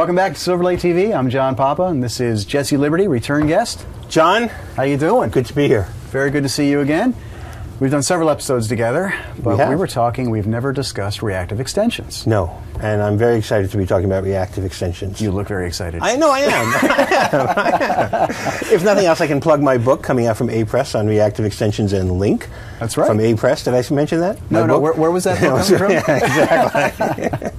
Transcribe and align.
Welcome 0.00 0.16
back 0.16 0.32
to 0.32 0.38
Silverlight 0.38 0.78
TV. 0.78 1.14
I'm 1.14 1.28
John 1.28 1.54
Papa, 1.54 1.82
and 1.82 2.02
this 2.02 2.20
is 2.20 2.46
Jesse 2.46 2.78
Liberty, 2.78 3.06
return 3.06 3.46
guest. 3.46 3.84
John, 4.08 4.48
How 4.74 4.84
you 4.84 4.96
doing? 4.96 5.28
good 5.28 5.44
to 5.44 5.54
be 5.54 5.68
here. 5.68 5.88
Very 6.08 6.30
good 6.30 6.42
to 6.42 6.48
see 6.48 6.70
you 6.70 6.80
again. 6.80 7.14
We've 7.80 7.90
done 7.90 8.02
several 8.02 8.30
episodes 8.30 8.66
together, 8.66 9.12
but 9.42 9.58
have. 9.58 9.68
we 9.68 9.76
were 9.76 9.86
talking. 9.86 10.30
We've 10.30 10.46
never 10.46 10.72
discussed 10.72 11.20
reactive 11.22 11.60
extensions. 11.60 12.26
No, 12.26 12.62
and 12.80 13.02
I'm 13.02 13.18
very 13.18 13.36
excited 13.36 13.70
to 13.72 13.76
be 13.76 13.84
talking 13.84 14.06
about 14.06 14.24
reactive 14.24 14.64
extensions. 14.64 15.20
You 15.20 15.32
look 15.32 15.48
very 15.48 15.66
excited. 15.66 16.00
I 16.02 16.16
know 16.16 16.30
I 16.30 16.38
am. 16.40 16.50
I 16.80 18.26
am. 18.70 18.72
If 18.72 18.82
nothing 18.82 19.04
else, 19.04 19.20
I 19.20 19.26
can 19.26 19.38
plug 19.38 19.60
my 19.60 19.76
book 19.76 20.02
coming 20.02 20.24
out 20.24 20.38
from 20.38 20.48
Apress 20.48 20.98
on 20.98 21.08
reactive 21.08 21.44
extensions 21.44 21.92
and 21.92 22.12
LINQ. 22.12 22.46
That's 22.78 22.96
right. 22.96 23.06
From 23.06 23.18
Apress. 23.18 23.64
Did 23.64 23.74
I 23.74 23.94
mention 23.94 24.20
that? 24.20 24.38
no, 24.50 24.62
My 24.62 24.66
no. 24.66 24.78
Where, 24.80 24.94
where 24.94 25.10
was 25.10 25.24
that 25.24 25.38
book 25.42 25.62
coming 25.66 26.00
from? 26.00 26.14
exactly. 26.16 27.50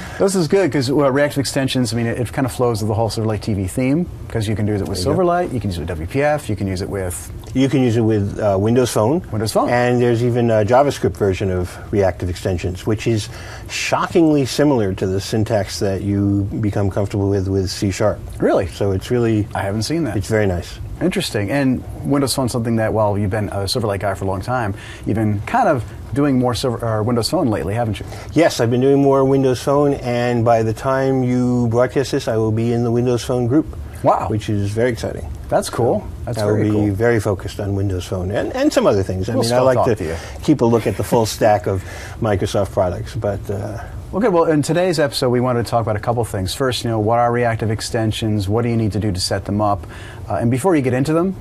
This 0.18 0.34
is 0.34 0.48
good 0.48 0.70
because 0.70 0.90
well, 0.90 1.10
reactive 1.10 1.38
extensions. 1.38 1.92
I 1.92 1.96
mean, 1.96 2.06
it, 2.06 2.18
it 2.18 2.32
kind 2.32 2.46
of 2.46 2.52
flows 2.52 2.80
with 2.80 2.88
the 2.88 2.94
whole 2.94 3.10
Silverlight 3.10 3.40
TV 3.40 3.68
theme 3.68 4.08
because 4.26 4.48
you 4.48 4.56
can 4.56 4.66
use 4.66 4.80
it 4.80 4.88
with 4.88 5.02
There 5.02 5.12
you 5.12 5.16
go. 5.16 5.22
Silverlight, 5.22 5.52
you 5.52 5.60
can 5.60 5.70
use 5.70 5.78
it 5.78 5.86
with 5.86 6.10
WPF, 6.10 6.48
you 6.48 6.56
can 6.56 6.66
use 6.66 6.80
it 6.80 6.88
with 6.88 7.32
You 7.54 7.68
can 7.68 7.82
use 7.82 7.96
it 7.98 8.00
with 8.00 8.38
uh, 8.38 8.56
Windows 8.58 8.90
Phone. 8.90 9.20
Windows 9.30 9.52
Phone. 9.52 9.68
And 9.68 10.00
there's 10.00 10.24
even 10.24 10.50
a 10.50 10.64
JavaScript 10.64 11.16
version 11.18 11.50
of 11.50 11.76
reactive 11.92 12.30
extensions, 12.30 12.86
which 12.86 13.06
is 13.06 13.28
shockingly 13.68 14.46
similar 14.46 14.94
to 14.94 15.06
the 15.06 15.20
syntax 15.20 15.80
that 15.80 16.00
you 16.00 16.44
become 16.60 16.90
comfortable 16.90 17.28
with 17.28 17.46
with 17.48 17.70
C 17.70 17.90
Sharp. 17.90 18.18
really. 18.40 18.68
So 18.68 18.92
it's 18.92 19.10
really, 19.10 19.46
I 19.54 19.60
haven't 19.62 19.82
seen 19.82 20.04
that. 20.04 20.16
it's 20.16 20.28
very 20.28 20.46
nice. 20.46 20.78
Interesting. 21.02 21.50
And 21.50 21.84
Windows 22.10 22.34
Phone, 22.34 22.48
something 22.48 22.76
that, 22.76 22.94
while 22.94 23.18
you've 23.18 23.30
been 23.30 23.50
a 23.50 23.64
Silverlight 23.64 24.00
guy 24.00 24.14
for 24.14 24.24
a 24.24 24.28
long 24.28 24.40
time, 24.40 24.74
you've 25.04 25.16
been 25.16 25.42
kind 25.42 25.68
of 25.68 25.84
doing 26.16 26.38
more 26.38 26.54
Silver, 26.54 26.84
or 26.84 27.02
Windows 27.04 27.30
Phone 27.30 27.46
lately, 27.48 27.74
haven't 27.74 28.00
you? 28.00 28.06
Yes, 28.32 28.58
I've 28.58 28.70
been 28.70 28.80
doing 28.80 29.00
more 29.00 29.24
Windows 29.24 29.62
Phone, 29.62 29.94
and 29.94 30.44
by 30.44 30.64
the 30.64 30.72
time 30.72 31.22
you 31.22 31.68
broadcast 31.68 32.10
this, 32.10 32.26
I 32.26 32.36
will 32.36 32.50
be 32.50 32.72
in 32.72 32.82
the 32.82 32.90
Windows 32.90 33.22
Phone 33.22 33.46
group. 33.46 33.66
Wow. 34.02 34.28
Which 34.28 34.48
is 34.48 34.70
very 34.72 34.90
exciting. 34.90 35.28
That's 35.48 35.70
cool. 35.70 36.06
That's 36.24 36.38
I 36.38 36.46
will 36.46 36.62
be 36.62 36.70
cool. 36.70 36.92
very 36.92 37.20
focused 37.20 37.60
on 37.60 37.76
Windows 37.76 38.04
Phone 38.04 38.30
and, 38.30 38.52
and 38.52 38.72
some 38.72 38.86
other 38.86 39.02
things. 39.02 39.28
I 39.28 39.34
We'll 39.34 39.44
mean, 39.44 39.52
I 39.52 39.60
like 39.60 39.84
to, 39.84 39.94
to 39.94 40.18
keep 40.42 40.60
a 40.60 40.64
look 40.64 40.86
at 40.86 40.96
the 40.96 41.04
full 41.04 41.24
stack 41.24 41.66
of 41.66 41.82
Microsoft 42.20 42.72
products, 42.72 43.14
but 43.14 43.48
uh, 43.48 43.84
Okay, 44.14 44.28
well, 44.28 44.44
in 44.44 44.62
today's 44.62 44.98
episode, 45.00 45.30
we 45.30 45.40
wanted 45.40 45.64
to 45.64 45.70
talk 45.70 45.82
about 45.82 45.96
a 45.96 46.00
couple 46.00 46.24
things. 46.24 46.54
First, 46.54 46.84
you 46.84 46.90
know, 46.90 47.00
what 47.00 47.18
are 47.18 47.30
reactive 47.30 47.70
extensions? 47.72 48.48
What 48.48 48.62
do 48.62 48.68
you 48.68 48.76
need 48.76 48.92
to 48.92 49.00
do 49.00 49.10
to 49.10 49.20
set 49.20 49.44
them 49.44 49.60
up? 49.60 49.84
Uh, 50.28 50.36
and 50.36 50.48
before 50.50 50.76
you 50.76 50.80
get 50.80 50.94
into 50.94 51.12
them, 51.12 51.34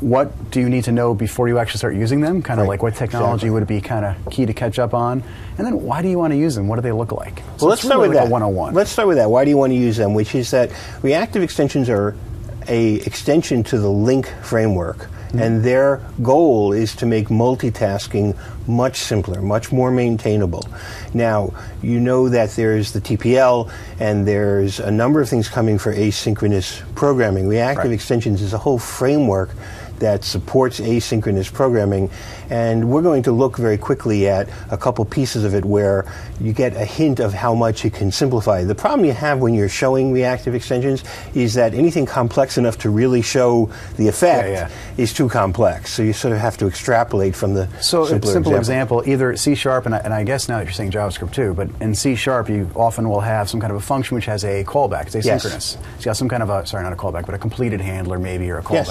what 0.00 0.50
do 0.50 0.60
you 0.60 0.68
need 0.68 0.84
to 0.84 0.92
know 0.92 1.14
before 1.14 1.48
you 1.48 1.58
actually 1.58 1.78
start 1.78 1.94
using 1.94 2.20
them? 2.20 2.42
Kind 2.42 2.58
of 2.60 2.64
Right, 2.64 2.70
like 2.70 2.82
what 2.82 2.94
technology 2.94 3.46
exactly. 3.46 3.50
would 3.50 3.66
be 3.66 3.80
kind 3.80 4.04
of 4.04 4.16
key 4.30 4.46
to 4.46 4.52
catch 4.54 4.78
up 4.78 4.94
on? 4.94 5.22
And 5.58 5.66
then 5.66 5.82
why 5.82 6.02
do 6.02 6.08
you 6.08 6.18
want 6.18 6.32
to 6.32 6.38
use 6.38 6.54
them? 6.54 6.68
What 6.68 6.76
do 6.76 6.82
they 6.82 6.92
look 6.92 7.12
like? 7.12 7.38
So 7.38 7.66
well, 7.66 7.70
let's 7.70 7.80
it's 7.80 7.88
start 7.88 7.98
really 7.98 8.08
with 8.10 8.18
like 8.18 8.26
that. 8.26 8.32
101. 8.32 8.74
Let's 8.74 8.90
start 8.90 9.08
with 9.08 9.18
that. 9.18 9.30
Why 9.30 9.44
do 9.44 9.50
you 9.50 9.56
want 9.56 9.72
to 9.72 9.76
use 9.76 9.96
them? 9.96 10.14
Which 10.14 10.34
is 10.34 10.50
that 10.52 10.70
reactive 11.02 11.42
extensions 11.42 11.88
are 11.88 12.16
a 12.68 12.94
extension 12.96 13.62
to 13.64 13.78
the 13.78 13.88
LINQ 13.88 14.42
framework, 14.42 14.98
mm-hmm. 14.98 15.38
and 15.40 15.64
their 15.64 16.00
goal 16.22 16.72
is 16.72 16.94
to 16.96 17.06
make 17.06 17.28
multitasking 17.28 18.36
much 18.68 18.98
simpler, 18.98 19.42
much 19.42 19.72
more 19.72 19.90
maintainable. 19.90 20.68
Now, 21.12 21.52
you 21.82 21.98
know 21.98 22.28
that 22.28 22.50
there's 22.50 22.92
the 22.92 23.00
TPL, 23.00 23.70
and 23.98 24.26
there's 24.26 24.78
a 24.78 24.90
number 24.90 25.20
of 25.20 25.28
things 25.28 25.48
coming 25.48 25.78
for 25.78 25.92
asynchronous 25.92 26.82
programming. 26.94 27.48
Reactive 27.48 27.86
Right. 27.86 27.94
extensions 27.94 28.40
is 28.42 28.52
a 28.52 28.58
whole 28.58 28.78
framework 28.78 29.50
that 30.00 30.24
supports 30.24 30.80
asynchronous 30.80 31.52
programming. 31.52 32.10
And 32.50 32.90
we're 32.90 33.02
going 33.02 33.22
to 33.24 33.32
look 33.32 33.56
very 33.56 33.78
quickly 33.78 34.28
at 34.28 34.48
a 34.70 34.76
couple 34.76 35.04
pieces 35.04 35.44
of 35.44 35.54
it 35.54 35.64
where 35.64 36.04
you 36.40 36.52
get 36.52 36.74
a 36.74 36.84
hint 36.84 37.20
of 37.20 37.32
how 37.32 37.54
much 37.54 37.84
it 37.84 37.94
can 37.94 38.10
simplify. 38.10 38.64
The 38.64 38.74
problem 38.74 39.04
you 39.04 39.12
have 39.12 39.38
when 39.38 39.54
you're 39.54 39.68
showing 39.68 40.12
reactive 40.12 40.54
extensions 40.54 41.04
is 41.34 41.54
that 41.54 41.74
anything 41.74 42.06
complex 42.06 42.58
enough 42.58 42.78
to 42.78 42.90
really 42.90 43.22
show 43.22 43.70
the 43.96 44.08
effect 44.08 44.48
Yeah, 44.48 44.68
yeah. 44.68 44.70
is 44.96 45.12
too 45.12 45.28
complex. 45.28 45.92
So 45.92 46.02
you 46.02 46.12
sort 46.12 46.32
of 46.34 46.40
have 46.40 46.56
to 46.58 46.66
extrapolate 46.66 47.36
from 47.36 47.54
the 47.54 47.68
So, 47.80 48.04
simple 48.06 48.28
example. 48.30 48.56
example, 48.56 49.02
either 49.06 49.36
C 49.36 49.54
sharp, 49.54 49.86
and 49.86 49.94
I, 49.94 49.98
and 49.98 50.12
I 50.12 50.24
guess 50.24 50.48
now 50.48 50.58
that 50.58 50.64
you're 50.64 50.72
saying 50.72 50.90
JavaScript 50.90 51.32
too, 51.32 51.54
but 51.54 51.68
in 51.80 51.94
C 51.94 52.16
sharp, 52.16 52.48
you 52.48 52.68
often 52.74 53.08
will 53.08 53.20
have 53.20 53.48
some 53.48 53.60
kind 53.60 53.70
of 53.70 53.76
a 53.76 53.80
function 53.80 54.16
which 54.16 54.26
has 54.26 54.44
a 54.44 54.64
callback. 54.64 55.14
It's 55.14 55.24
Yes. 55.26 55.44
asynchronous. 55.46 55.62
So 55.72 55.78
you 56.00 56.04
have 56.06 56.16
some 56.16 56.28
kind 56.28 56.42
of 56.42 56.50
a, 56.50 56.66
sorry, 56.66 56.82
not 56.82 56.92
a 56.92 56.96
callback, 56.96 57.26
but 57.26 57.34
a 57.34 57.38
completed 57.38 57.80
handler 57.80 58.18
maybe, 58.18 58.50
or 58.50 58.58
a 58.58 58.64
Yes. 58.72 58.88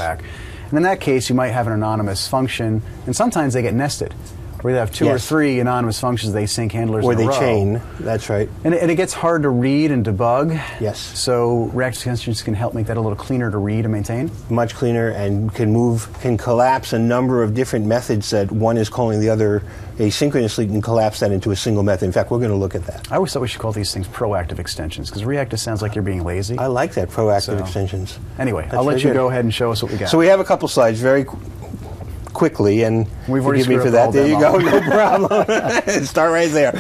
And 0.70 0.78
in 0.78 0.84
that 0.84 1.02
case, 1.02 1.30
you 1.30 1.36
might 1.36 1.50
have 1.50 1.68
an 1.68 1.74
anonymous 1.74 2.28
function, 2.28 2.82
and 3.06 3.16
sometimes 3.16 3.54
they 3.54 3.62
get 3.62 3.74
nested. 3.74 4.14
Where 4.62 4.74
you 4.74 4.80
have 4.80 4.92
two 4.92 5.08
or 5.08 5.18
three 5.20 5.60
anonymous 5.60 6.00
functions, 6.00 6.34
they 6.34 6.46
sync 6.46 6.72
handlers 6.74 7.06
Or 7.06 7.16
they 7.16 7.28
chain. 7.28 7.82
That's 8.00 8.30
right. 8.30 8.50
And 8.64 8.74
it, 8.74 8.82
and 8.82 8.92
it 8.92 8.96
gets 8.96 9.14
hard 9.14 9.44
to 9.44 9.50
read 9.50 9.92
and 9.92 10.06
debug. 10.06 10.52
Yes. 10.82 11.00
So 11.00 11.70
reactive 11.74 12.00
extensions 12.00 12.42
can 12.42 12.54
help 12.54 12.74
make 12.74 12.88
that 12.88 12.98
a 12.98 13.02
little 13.02 13.16
cleaner 13.18 13.50
to 13.52 13.58
read 13.58 13.86
and 13.86 13.92
maintain. 13.94 14.30
much 14.50 14.76
cleaner 14.76 15.10
and 15.10 15.54
can 15.54 15.72
move 15.72 16.10
can 16.22 16.38
collapse 16.38 16.92
a 16.94 17.00
number 17.00 17.42
of 17.44 17.54
different 17.54 17.86
methods 17.86 18.30
that 18.32 18.52
one 18.52 18.78
is 18.78 18.90
calling 18.90 19.20
the 19.20 19.30
other 19.30 19.64
asynchronously 19.98 20.70
and 20.70 20.82
collapse 20.84 21.20
that 21.20 21.32
into 21.32 21.52
a 21.52 21.56
single 21.56 21.84
method. 21.84 22.06
In 22.06 22.12
fact, 22.12 22.32
we're 22.32 22.38
going 22.40 22.52
to 22.52 22.56
look 22.56 22.76
at 22.76 22.84
that. 22.86 23.12
I 23.12 23.16
always 23.16 23.34
thought 23.34 23.42
we 23.42 23.48
should 23.48 23.60
call 23.62 23.72
these 23.74 23.94
things 23.94 24.08
proactive 24.08 24.60
extensions 24.60 25.10
because 25.10 25.26
reactive 25.26 25.60
sounds 25.60 25.82
like 25.82 25.96
you're 25.96 26.04
being 26.04 26.24
lazy. 26.24 26.58
I 26.58 26.68
like 26.68 26.94
that 26.94 27.10
proactive 27.10 27.42
So- 27.42 27.58
extensions. 27.58 28.18
Anyway, 28.38 28.64
That's 28.64 28.76
I'll 28.76 28.84
let 28.86 28.98
you 29.04 29.10
good. 29.10 29.16
go 29.16 29.30
ahead 29.30 29.44
and 29.44 29.54
show 29.54 29.72
us 29.72 29.84
what 29.84 29.92
we 29.92 29.98
got. 29.98 30.10
So 30.10 30.18
we 30.18 30.28
have 30.28 30.40
a 30.40 30.46
couple 30.46 30.68
slides 30.68 31.00
very 31.02 31.26
quickly, 32.40 32.84
and 32.84 33.06
We've 33.28 33.44
forgive 33.44 33.68
me 33.68 33.78
for 33.78 33.92
that. 33.92 34.14
There 34.14 34.26
you 34.28 34.40
go, 34.40 34.58
no 34.58 34.80
problem. 34.82 36.06
Start 36.06 36.32
right 36.32 36.50
there. 36.50 36.72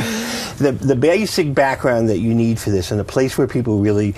The 0.58 0.72
the 0.72 0.96
basic 0.96 1.54
background 1.54 2.10
that 2.10 2.20
you 2.20 2.34
need 2.34 2.58
for 2.60 2.70
this, 2.72 2.92
and 2.92 3.00
the 3.00 3.04
place 3.06 3.38
where 3.38 3.46
people 3.48 3.80
really 3.80 4.16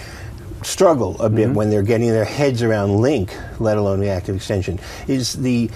struggle 0.64 1.16
a 1.20 1.26
Mm-hmm. 1.28 1.36
bit 1.36 1.50
when 1.50 1.70
they're 1.72 1.82
getting 1.84 2.10
their 2.10 2.26
heads 2.26 2.62
around 2.62 2.90
LINQ, 2.90 3.60
let 3.60 3.78
alone 3.78 4.00
reactive 4.00 4.36
extension, 4.36 4.80
is 5.08 5.34
the 5.34 5.70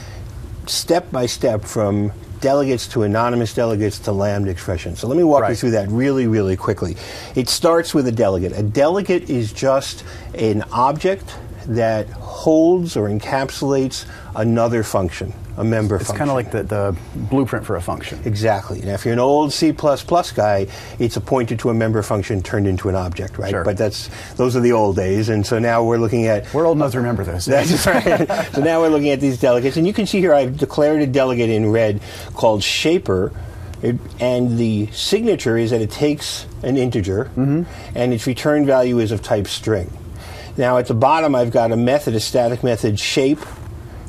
step 0.67 1.11
by 1.11 1.25
step 1.25 1.63
from 1.65 2.11
delegates 2.41 2.87
to 2.89 3.01
anonymous 3.03 3.53
delegates 3.55 3.97
to 3.97 4.11
lambda 4.11 4.51
expressions. 4.51 4.99
So 4.99 5.07
let 5.07 5.17
me 5.17 5.23
walk 5.23 5.49
you 5.49 5.55
through 5.55 5.71
that 5.71 5.89
really, 5.89 6.27
really 6.27 6.55
quickly. 6.55 6.95
It 7.33 7.49
starts 7.49 7.95
with 7.95 8.07
a 8.07 8.11
delegate. 8.11 8.51
A 8.53 8.61
delegate 8.61 9.29
is 9.29 9.51
just 9.51 10.03
an 10.35 10.61
object 10.71 11.33
that 11.67 12.07
holds 12.35 12.97
or 12.97 13.07
encapsulates 13.07 14.05
another 14.35 14.83
function, 14.83 15.33
a 15.55 15.63
member 15.63 15.97
function. 15.97 16.01
it's 16.01 16.09
function. 16.09 16.17
kind 16.17 16.29
of 16.29 16.35
like 16.35 16.51
the, 16.51 16.63
the 16.63 16.95
blueprint 17.29 17.65
for 17.65 17.77
a 17.77 17.81
function. 17.81 18.19
Exactly. 18.25 18.81
Now, 18.81 18.93
if 18.93 19.05
you're 19.05 19.13
an 19.13 19.19
old 19.19 19.53
C++ 19.53 19.71
guy, 19.71 20.67
it's 20.99 21.15
a 21.15 21.21
pointer 21.21 21.55
to 21.55 21.69
a 21.69 21.73
member 21.73 22.03
function 22.03 22.43
turned 22.43 22.67
into 22.67 22.89
an 22.89 22.95
object, 22.95 23.37
right? 23.37 23.51
Sure. 23.51 23.63
But 23.63 23.77
that's 23.77 24.09
those 24.35 24.57
are 24.57 24.59
the 24.59 24.73
old 24.73 24.97
days, 24.97 25.29
and 25.29 25.47
so 25.47 25.59
now 25.59 25.81
we're 25.81 25.97
looking 25.97 26.27
at 26.27 26.53
We're 26.53 26.65
old 26.65 26.77
enough 26.77 26.91
to 26.91 26.97
remember 26.97 27.23
this. 27.23 27.45
that's 27.45 27.87
right. 27.87 28.27
so 28.53 28.61
now 28.61 28.81
we're 28.81 28.89
looking 28.89 29.09
at 29.09 29.21
these 29.21 29.39
delegates, 29.39 29.77
and 29.77 29.87
you 29.87 29.93
can 29.93 30.05
see 30.05 30.19
here 30.19 30.33
I've 30.33 30.57
declared 30.57 31.01
a 31.01 31.07
delegate 31.07 31.49
in 31.49 31.71
red 31.71 32.01
called 32.33 32.63
Shaper, 32.63 33.31
it, 33.81 33.95
and 34.19 34.57
the 34.57 34.87
signature 34.87 35.57
is 35.57 35.71
that 35.71 35.79
it 35.79 35.89
takes 35.89 36.47
an 36.63 36.75
integer, 36.75 37.25
mm-hmm. 37.37 37.63
and 37.95 38.13
its 38.13 38.27
return 38.27 38.65
value 38.65 38.99
is 38.99 39.13
of 39.13 39.21
type 39.21 39.47
string. 39.47 39.89
Now 40.57 40.77
at 40.77 40.87
the 40.87 40.93
bottom, 40.93 41.35
I've 41.35 41.51
got 41.51 41.71
a 41.71 41.77
method, 41.77 42.15
a 42.15 42.19
static 42.19 42.63
method 42.63 42.99
shape, 42.99 43.39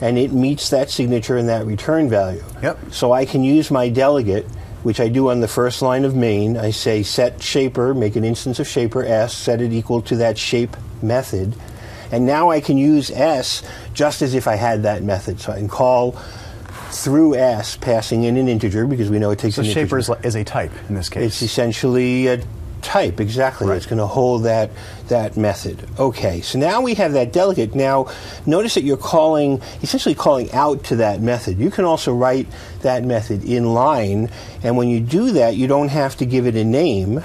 and 0.01 0.19
it 0.19 0.33
meets 0.33 0.71
that 0.71 0.91
signature 0.91 1.37
and 1.37 1.49
that 1.49 1.67
return 1.67 2.09
value. 2.09 2.45
Yep. 2.63 2.93
So 2.93 3.13
I 3.13 3.25
can 3.25 3.43
use 3.43 3.71
my 3.71 3.89
delegate, 3.89 4.45
which 4.83 5.01
I 5.01 5.09
do 5.09 5.31
on 5.31 5.41
the 5.41 5.49
first 5.49 5.83
line 5.83 6.05
of 6.05 6.15
main. 6.15 6.57
I 6.57 6.71
say 6.71 7.03
set 7.03 7.43
shaper, 7.43 7.95
make 7.95 8.15
an 8.15 8.25
instance 8.25 8.61
of 8.61 8.69
shaper 8.69 9.05
s, 9.05 9.35
set 9.35 9.61
it 9.61 9.73
equal 9.73 10.03
to 10.03 10.17
that 10.17 10.39
shape 10.39 10.77
method. 11.03 11.55
And 12.13 12.25
now 12.25 12.51
I 12.51 12.61
can 12.61 12.79
use 12.79 13.11
s 13.11 13.63
just 13.95 14.23
as 14.23 14.35
if 14.35 14.47
I 14.47 14.55
had 14.55 14.85
that 14.85 15.03
method. 15.03 15.41
So 15.41 15.53
I 15.53 15.57
can 15.57 15.69
call 15.69 16.13
through 16.93 17.35
s, 17.35 17.77
passing 17.77 18.23
in 18.23 18.37
an 18.37 18.49
integer 18.49 18.87
because 18.87 19.11
we 19.11 19.19
know 19.19 19.31
it 19.33 19.39
takes 19.41 19.57
So 19.57 19.63
an 19.63 19.69
shaper 19.69 19.99
integer. 19.99 19.99
is, 19.99 20.09
li- 20.11 20.17
is 20.23 20.35
a 20.37 20.45
type 20.45 20.71
in 20.89 20.95
this 20.95 21.09
case. 21.09 21.25
It's 21.25 21.43
essentially 21.43 22.29
a 22.29 22.43
type, 22.83 23.21
exactly. 23.21 23.67
Right. 23.67 23.77
It's 23.77 23.87
going 23.87 23.99
to 23.99 24.07
hold 24.07 24.45
that 24.45 24.71
that 25.09 25.37
method. 25.37 25.89
Okay, 25.99 26.41
so 26.41 26.59
now 26.59 26.81
we 26.81 26.95
have 26.95 27.13
that 27.13 27.33
delegate. 27.33 27.75
Now, 27.75 28.13
notice 28.45 28.75
that 28.75 28.83
you're 28.83 28.97
calling, 28.97 29.63
essentially 29.83 30.15
calling 30.15 30.51
out 30.53 30.85
to 30.85 30.97
that 30.97 31.21
method. 31.21 31.59
You 31.59 31.71
can 31.71 31.85
also 31.85 32.13
write 32.13 32.49
that 32.83 33.05
method 33.05 33.45
in 33.45 33.73
line, 33.73 34.31
and 34.63 34.77
when 34.77 34.89
you 34.89 35.01
do 35.01 35.33
that, 35.33 35.57
you 35.57 35.67
don't 35.67 35.89
have 35.89 36.17
to 36.17 36.27
give 36.27 36.47
it 36.47 36.57
a 36.57 36.65
name, 36.65 37.23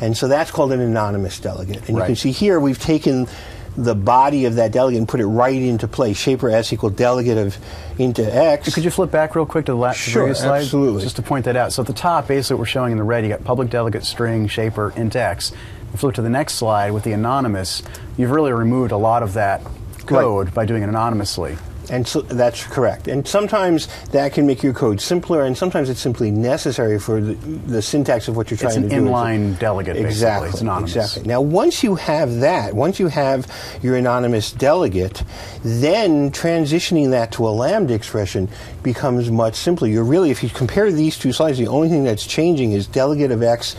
and 0.00 0.16
so 0.16 0.28
that's 0.28 0.50
called 0.50 0.72
an 0.72 0.80
anonymous 0.80 1.38
delegate. 1.38 1.88
And 1.88 1.98
you 1.98 2.04
can 2.04 2.16
see 2.16 2.32
here 2.32 2.58
we've 2.58 2.78
taken 2.80 3.28
the 3.76 3.94
body 3.94 4.44
of 4.46 4.56
that 4.56 4.72
delegate 4.72 4.98
and 4.98 5.08
put 5.08 5.20
it 5.20 5.26
right 5.26 5.54
into 5.60 5.86
place. 5.88 6.16
Shaper 6.16 6.50
s 6.50 6.72
equal 6.72 6.90
delegate 6.90 7.38
of 7.38 7.56
into 7.98 8.22
x. 8.22 8.74
Could 8.74 8.84
you 8.84 8.90
flip 8.90 9.10
back 9.10 9.34
real 9.34 9.46
quick 9.46 9.66
to 9.66 9.72
the 9.72 9.78
last 9.78 9.96
Sure, 9.98 10.22
previous 10.22 10.40
slide? 10.40 10.62
absolutely. 10.62 11.02
Just 11.02 11.16
to 11.16 11.22
point 11.22 11.44
that 11.44 11.56
out. 11.56 11.72
So 11.72 11.82
at 11.82 11.86
the 11.86 11.92
top, 11.92 12.26
basically, 12.28 12.54
what 12.54 12.60
we're 12.60 12.66
showing 12.66 12.92
in 12.92 12.98
the 12.98 13.04
red, 13.04 13.22
you 13.24 13.30
got 13.30 13.44
public 13.44 13.70
delegate 13.70 14.04
string 14.04 14.48
shaper 14.48 14.92
int 14.96 15.14
x. 15.16 15.52
You 15.92 15.98
flip 15.98 16.14
to 16.16 16.22
the 16.22 16.30
next 16.30 16.54
slide 16.54 16.90
with 16.92 17.04
the 17.04 17.12
anonymous. 17.12 17.82
You've 18.16 18.30
really 18.30 18.52
removed 18.52 18.92
a 18.92 18.96
lot 18.96 19.22
of 19.22 19.34
that 19.34 19.62
code 20.06 20.52
by 20.54 20.66
doing 20.66 20.82
it 20.82 20.88
anonymously. 20.88 21.56
And 21.90 22.06
so 22.06 22.20
that's 22.22 22.64
correct. 22.64 23.08
And 23.08 23.26
sometimes 23.26 23.88
that 24.12 24.32
can 24.32 24.46
make 24.46 24.62
your 24.62 24.72
code 24.72 25.00
simpler, 25.00 25.44
and 25.44 25.58
sometimes 25.58 25.90
it's 25.90 26.00
simply 26.00 26.30
necessary 26.30 27.00
for 27.00 27.20
the, 27.20 27.34
the 27.34 27.82
syntax 27.82 28.28
of 28.28 28.36
what 28.36 28.50
you're 28.50 28.58
trying 28.58 28.74
to 28.74 28.80
do. 28.80 28.86
It's 28.86 28.94
an 28.94 29.06
inline 29.06 29.58
delegate, 29.58 29.94
basically. 29.94 30.10
Exactly. 30.10 30.48
It's 30.50 30.60
anonymous. 30.60 30.94
Exactly. 30.94 31.28
Now, 31.28 31.40
once 31.40 31.82
you 31.82 31.96
have 31.96 32.36
that, 32.36 32.74
once 32.74 33.00
you 33.00 33.08
have 33.08 33.46
your 33.82 33.96
anonymous 33.96 34.52
delegate, 34.52 35.24
then 35.64 36.30
transitioning 36.30 37.10
that 37.10 37.32
to 37.32 37.46
a 37.46 37.50
lambda 37.50 37.94
expression 37.94 38.48
becomes 38.82 39.30
much 39.30 39.56
simpler. 39.56 39.88
You're 39.88 40.04
really, 40.04 40.30
if 40.30 40.42
you 40.42 40.48
compare 40.48 40.92
these 40.92 41.18
two 41.18 41.32
slides, 41.32 41.58
the 41.58 41.66
only 41.66 41.88
thing 41.88 42.04
that's 42.04 42.24
changing 42.24 42.72
is 42.72 42.86
delegate 42.86 43.32
of 43.32 43.42
x 43.42 43.74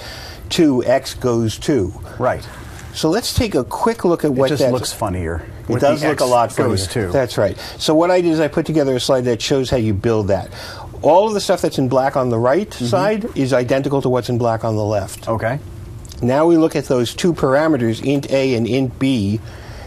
to 0.49 0.83
x 0.83 1.13
goes 1.13 1.57
to. 1.59 1.93
Right. 2.19 2.45
So 2.93 3.09
let's 3.09 3.33
take 3.33 3.55
a 3.55 3.63
quick 3.63 4.03
look 4.05 4.23
at 4.23 4.31
It 4.31 4.33
what 4.33 4.49
just 4.49 4.61
that 4.63 4.71
looks 4.71 4.91
funnier. 4.93 5.45
it 5.69 5.79
does 5.79 6.03
look 6.03 6.19
a 6.19 6.23
X 6.23 6.29
lot 6.31 6.51
funnier. 6.51 6.69
goes 6.71 6.87
to. 6.87 7.07
That's 7.07 7.37
right. 7.37 7.57
So 7.77 7.95
what 7.95 8.11
I 8.11 8.21
did 8.21 8.31
is 8.31 8.39
I 8.39 8.47
put 8.47 8.65
together 8.65 8.95
a 8.95 8.99
slide 8.99 9.21
that 9.25 9.41
shows 9.41 9.69
how 9.69 9.77
you 9.77 9.93
build 9.93 10.27
that. 10.27 10.49
All 11.01 11.27
of 11.27 11.33
the 11.33 11.41
stuff 11.41 11.61
that's 11.61 11.77
in 11.79 11.89
black 11.89 12.15
on 12.15 12.29
the 12.29 12.37
right 12.37 12.69
Mm-hmm. 12.69 12.85
side 12.85 13.37
is 13.37 13.53
identical 13.53 14.01
to 14.01 14.09
what's 14.09 14.29
in 14.29 14.37
black 14.37 14.63
on 14.63 14.75
the 14.75 14.83
left. 14.83 15.27
Okay. 15.27 15.59
Now 16.21 16.45
we 16.45 16.57
look 16.57 16.75
at 16.75 16.85
those 16.85 17.15
two 17.15 17.33
parameters, 17.33 18.05
int 18.05 18.29
a 18.31 18.53
and 18.55 18.67
int 18.67 18.99
b, 18.99 19.39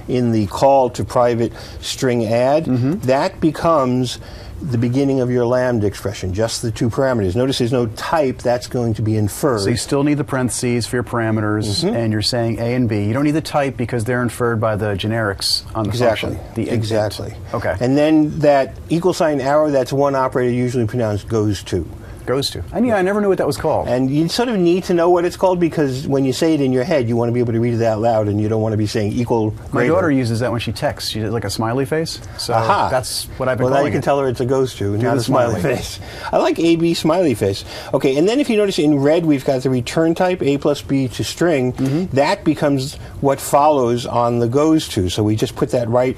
in 0.09 0.33
the 0.33 0.47
call 0.49 0.91
to 0.91 1.05
private 1.05 1.53
string 1.81 2.25
add. 2.27 2.65
Mm-hmm. 2.65 3.07
That 3.07 3.41
becomes 3.41 4.19
the 4.63 4.79
beginning 4.79 5.21
of 5.21 5.31
your 5.31 5.45
lambda 5.47 5.87
expression, 5.87 6.33
just 6.33 6.63
the 6.63 6.71
two 6.71 6.89
parameters. 6.89 7.35
Notice 7.37 7.59
there's 7.59 7.73
no 7.73 7.87
type, 7.87 8.39
that's 8.39 8.67
going 8.67 8.95
to 8.95 9.03
be 9.03 9.17
inferred. 9.17 9.61
So 9.61 9.69
you 9.71 9.77
still 9.77 10.03
need 10.05 10.15
the 10.15 10.25
parentheses 10.25 10.87
for 10.87 10.97
your 10.97 11.03
parameters, 11.05 11.65
Mm-hmm. 11.85 11.95
and 11.95 12.13
you're 12.13 12.23
saying 12.23 12.59
A 12.61 12.75
and 12.75 12.89
B. 12.89 13.05
You 13.05 13.13
don't 13.13 13.25
need 13.25 13.33
the 13.33 13.41
type 13.41 13.77
because 13.77 14.05
they're 14.05 14.23
inferred 14.23 14.61
by 14.61 14.77
the 14.77 14.95
generics 14.95 15.65
on 15.75 15.85
the 15.85 15.91
Exactly. 15.91 16.37
function. 16.37 16.55
The 16.55 16.71
exactly. 16.71 17.35
Okay. 17.53 17.77
And 17.81 17.97
then 17.99 18.39
that 18.41 18.75
equal 18.89 19.13
sign 19.13 19.41
arrow, 19.41 19.71
that's 19.71 19.93
one 19.93 20.15
operator 20.15 20.53
usually 20.53 20.87
pronounced 20.87 21.29
goes 21.29 21.63
to. 21.65 21.87
Goes 22.27 22.51
to. 22.51 22.63
And 22.73 22.87
yeah, 22.87 22.97
I 22.97 23.03
never 23.03 23.21
knew 23.21 23.29
what 23.29 23.39
that 23.39 23.47
was 23.47 23.57
called. 23.57 23.89
And 23.89 24.11
you 24.11 24.29
sort 24.29 24.49
of 24.49 24.59
need 24.59 24.85
to 24.85 24.95
know 24.95 25.11
what 25.11 25.25
it's 25.25 25.37
called 25.37 25.61
because 25.61 26.07
when 26.07 26.25
you 26.25 26.33
say 26.33 26.55
it 26.55 26.61
in 26.61 26.73
your 26.73 26.85
head, 26.85 27.09
you 27.09 27.17
want 27.17 27.29
to 27.29 27.33
be 27.33 27.41
able 27.41 27.53
to 27.53 27.61
read 27.61 27.75
it 27.75 27.83
out 27.83 28.01
loud, 28.01 28.29
and 28.29 28.41
you 28.41 28.49
don't 28.49 28.63
want 28.63 28.73
to 28.73 28.77
be 28.77 28.87
saying 28.87 29.13
equal. 29.13 29.51
My 29.51 29.71
greater. 29.71 29.93
daughter 29.93 30.11
uses 30.11 30.41
that 30.41 30.51
when 30.51 30.61
she 30.61 30.73
texts. 30.73 31.11
She 31.11 31.21
does 31.21 31.33
like 31.33 31.45
a 31.45 31.51
smiley 31.51 31.85
face. 31.85 32.21
So 32.39 32.55
Aha. 32.55 32.89
that's 32.91 33.25
what 33.39 33.49
I've 33.49 33.59
been 33.59 33.67
well, 33.67 33.75
now 33.75 33.81
you 33.85 33.91
can 33.91 34.01
it. 34.01 34.05
tell 34.05 34.19
her 34.21 34.29
it's 34.29 34.41
a 34.41 34.47
goes 34.47 34.75
to, 34.77 34.97
not 34.97 35.17
a 35.17 35.21
smiley, 35.21 35.61
smiley. 35.61 35.77
face. 35.77 36.01
I 36.33 36.39
like 36.39 36.59
AB 36.59 36.95
smiley 36.95 37.35
face. 37.35 37.65
Okay, 37.93 38.17
and 38.17 38.29
then 38.29 38.41
if 38.41 38.49
you 38.49 38.57
notice 38.57 38.79
in 38.79 38.99
red, 39.01 39.25
we've 39.27 39.45
got 39.45 39.63
the 39.63 39.71
return 39.71 40.15
type 40.15 40.43
A 40.43 40.59
plus 40.59 40.83
B 40.83 41.09
to 41.09 41.25
string. 41.25 41.73
Mm-hmm. 41.73 42.17
That 42.17 42.45
becomes 42.45 42.95
what 43.21 43.41
follows 43.41 44.07
on 44.07 44.39
the 44.39 44.49
goes 44.49 44.89
to. 44.89 45.09
So 45.09 45.23
we 45.23 45.37
just 45.37 45.57
put 45.57 45.71
that 45.71 45.89
right 45.89 46.17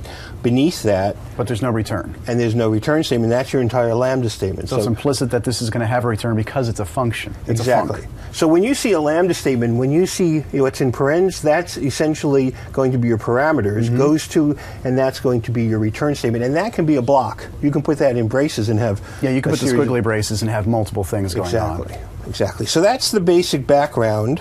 beneath 0.50 0.82
that, 0.84 1.16
But 1.36 1.48
there's 1.48 1.60
no 1.62 1.70
return. 1.70 2.14
and 2.28 2.38
there's 2.38 2.54
no 2.54 2.68
return 2.70 3.02
statement. 3.02 3.30
That's 3.30 3.52
your 3.52 3.60
entire 3.62 3.94
lambda 3.94 4.30
statement. 4.30 4.68
So, 4.68 4.76
it's 4.76 4.86
implicit 4.86 5.30
that 5.32 5.42
this 5.42 5.60
is 5.60 5.70
going 5.70 5.80
to 5.80 5.86
have 5.88 6.04
a 6.04 6.08
return 6.08 6.36
because 6.36 6.68
it's 6.68 6.78
a 6.78 6.84
function. 6.84 7.34
It's 7.48 7.60
exactly. 7.60 8.02
A. 8.02 8.34
So 8.34 8.46
when 8.46 8.62
you 8.62 8.74
see 8.74 8.92
a 8.92 9.00
lambda 9.00 9.34
statement, 9.34 9.76
when 9.76 9.90
you 9.90 10.06
see 10.06 10.40
what's 10.52 10.80
in 10.80 10.92
parens, 10.92 11.42
that's 11.42 11.76
essentially 11.76 12.54
going 12.72 12.92
to 12.92 12.98
be 12.98 13.08
your 13.08 13.18
parameters, 13.18 13.86
Mm-hmm. 13.86 13.96
goes 13.98 14.28
to, 14.28 14.56
and 14.84 14.96
that's 14.96 15.18
going 15.20 15.40
to 15.42 15.50
be 15.50 15.64
your 15.64 15.78
return 15.80 16.14
statement. 16.14 16.44
And 16.44 16.54
that 16.54 16.72
can 16.72 16.86
be 16.86 16.96
a 16.96 17.02
block. 17.02 17.46
You 17.62 17.70
can 17.72 17.82
put 17.82 17.98
that 17.98 18.16
in 18.16 18.28
braces 18.28 18.68
and 18.68 18.78
have 18.78 19.00
Yeah, 19.22 19.30
you 19.30 19.42
can 19.42 19.50
put 19.52 19.58
the 19.60 19.66
series 19.66 19.80
of- 19.80 19.88
squiggly 19.88 20.02
braces 20.02 20.42
and 20.42 20.50
have 20.50 20.66
multiple 20.68 21.02
things 21.04 21.34
going 21.34 21.46
Exactly. 21.46 21.94
on. 21.94 22.00
Exactly. 22.28 22.66
So 22.66 22.80
that's 22.80 23.10
the 23.10 23.20
basic 23.20 23.66
background. 23.66 24.40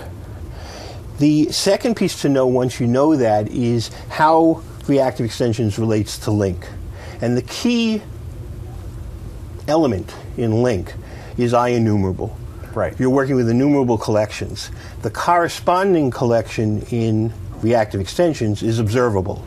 The 1.18 1.50
second 1.50 1.96
piece 1.96 2.20
to 2.22 2.28
know 2.28 2.46
once 2.46 2.78
you 2.78 2.86
know 2.86 3.16
that 3.16 3.48
is 3.48 3.90
how 4.10 4.62
reactive 4.88 5.26
extensions 5.26 5.78
relates 5.78 6.18
to 6.20 6.30
LINQ. 6.30 6.66
And 7.20 7.36
the 7.36 7.42
key 7.42 8.02
element 9.68 10.14
in 10.36 10.52
LINQ 10.52 10.92
is 11.38 11.52
IEnumerable. 11.52 12.34
Right. 12.74 12.98
You're 13.00 13.10
working 13.10 13.36
with 13.36 13.48
enumerable 13.48 13.98
collections. 13.98 14.70
The 15.02 15.10
corresponding 15.10 16.10
collection 16.10 16.82
in 16.90 17.32
reactive 17.62 18.00
extensions 18.00 18.62
is 18.62 18.78
observable. 18.78 19.46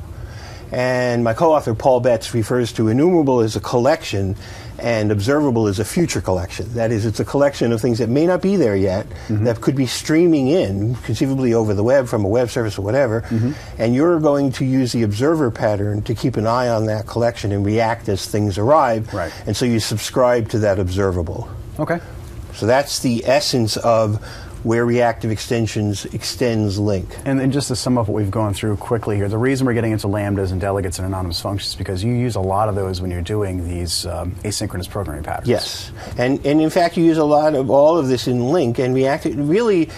And 0.72 1.24
my 1.24 1.34
co-author 1.34 1.74
Paul 1.74 2.00
Betts 2.00 2.34
refers 2.34 2.74
to 2.74 2.90
enumerable 2.90 3.40
as 3.42 3.56
a 3.56 3.60
collection 3.60 4.36
and 4.82 5.12
observable 5.12 5.68
is 5.68 5.80
a 5.80 5.86
future 5.86 6.22
collection. 6.22 6.74
That 6.74 6.92
is, 6.92 7.06
it's 7.06 7.20
a 7.20 7.26
collection 7.26 7.72
of 7.72 7.82
things 7.82 8.00
that 8.00 8.10
may 8.10 8.26
not 8.26 8.42
be 8.42 8.56
there 8.56 8.76
yet, 8.76 9.08
mm-hmm. 9.08 9.44
that 9.46 9.62
could 9.62 9.76
be 9.76 9.86
streaming 9.86 10.48
in, 10.48 10.96
conceivably 10.96 11.54
over 11.54 11.74
the 11.74 11.84
web 11.84 12.08
from 12.08 12.26
a 12.26 12.28
web 12.28 12.50
service 12.50 12.78
or 12.78 12.82
whatever, 12.82 13.22
mm-hmm. 13.22 13.52
and 13.78 13.94
you're 13.96 14.20
going 14.20 14.52
to 14.54 14.66
use 14.66 14.92
the 14.92 15.04
observer 15.04 15.52
pattern 15.52 16.02
to 16.04 16.16
keep 16.16 16.38
an 16.38 16.48
eye 16.48 16.68
on 16.68 16.86
that 16.86 17.08
collection 17.08 17.52
and 17.52 17.66
react 17.66 18.10
as 18.10 18.26
things 18.26 18.58
arrive. 18.58 19.14
Right. 19.14 19.34
And 19.46 19.56
so 19.56 19.66
you 19.66 19.80
subscribe 19.80 20.50
to 20.50 20.60
that 20.60 20.80
observable. 20.80 21.50
Okay. 21.80 22.00
So 22.54 22.66
that's 22.66 23.00
the 23.00 23.26
essence 23.26 23.78
of 23.78 24.26
where 24.64 24.86
reactive 24.86 25.32
extensions 25.32 26.06
extends 26.06 26.80
LINQ. 26.80 27.22
And 27.26 27.40
then 27.40 27.52
just 27.52 27.70
to 27.70 27.76
sum 27.76 27.98
up 27.98 28.08
what 28.08 28.16
we've 28.16 28.32
gone 28.32 28.54
through 28.54 28.78
quickly 28.78 29.16
here, 29.16 29.30
the 29.30 29.38
reason 29.38 29.66
we're 29.66 29.74
getting 29.74 29.92
into 29.92 30.08
lambdas 30.08 30.52
and 30.52 30.60
delegates 30.60 31.00
and 31.00 31.08
anonymous 31.08 31.40
functions 31.40 31.72
is 31.72 31.76
because 31.76 32.04
you 32.04 32.14
use 32.14 32.36
a 32.36 32.42
lot 32.42 32.70
of 32.70 32.76
those 32.76 33.02
when 33.02 33.12
you're 33.12 33.22
doing 33.22 33.68
these 33.68 34.06
um, 34.06 34.32
asynchronous 34.44 34.90
programming 34.90 35.24
patterns. 35.24 35.48
Yes, 35.48 35.92
and 36.18 36.46
and 36.46 36.62
in 36.62 36.70
fact, 36.70 36.98
you 36.98 37.04
use 37.04 37.18
a 37.18 37.24
lot 37.24 37.56
of 37.56 37.70
all 37.70 37.98
of 37.98 38.08
this 38.08 38.28
in 38.28 38.40
LINQ 38.40 38.80
and 38.80 38.96
reactive. 38.96 39.50
Really, 39.50 39.90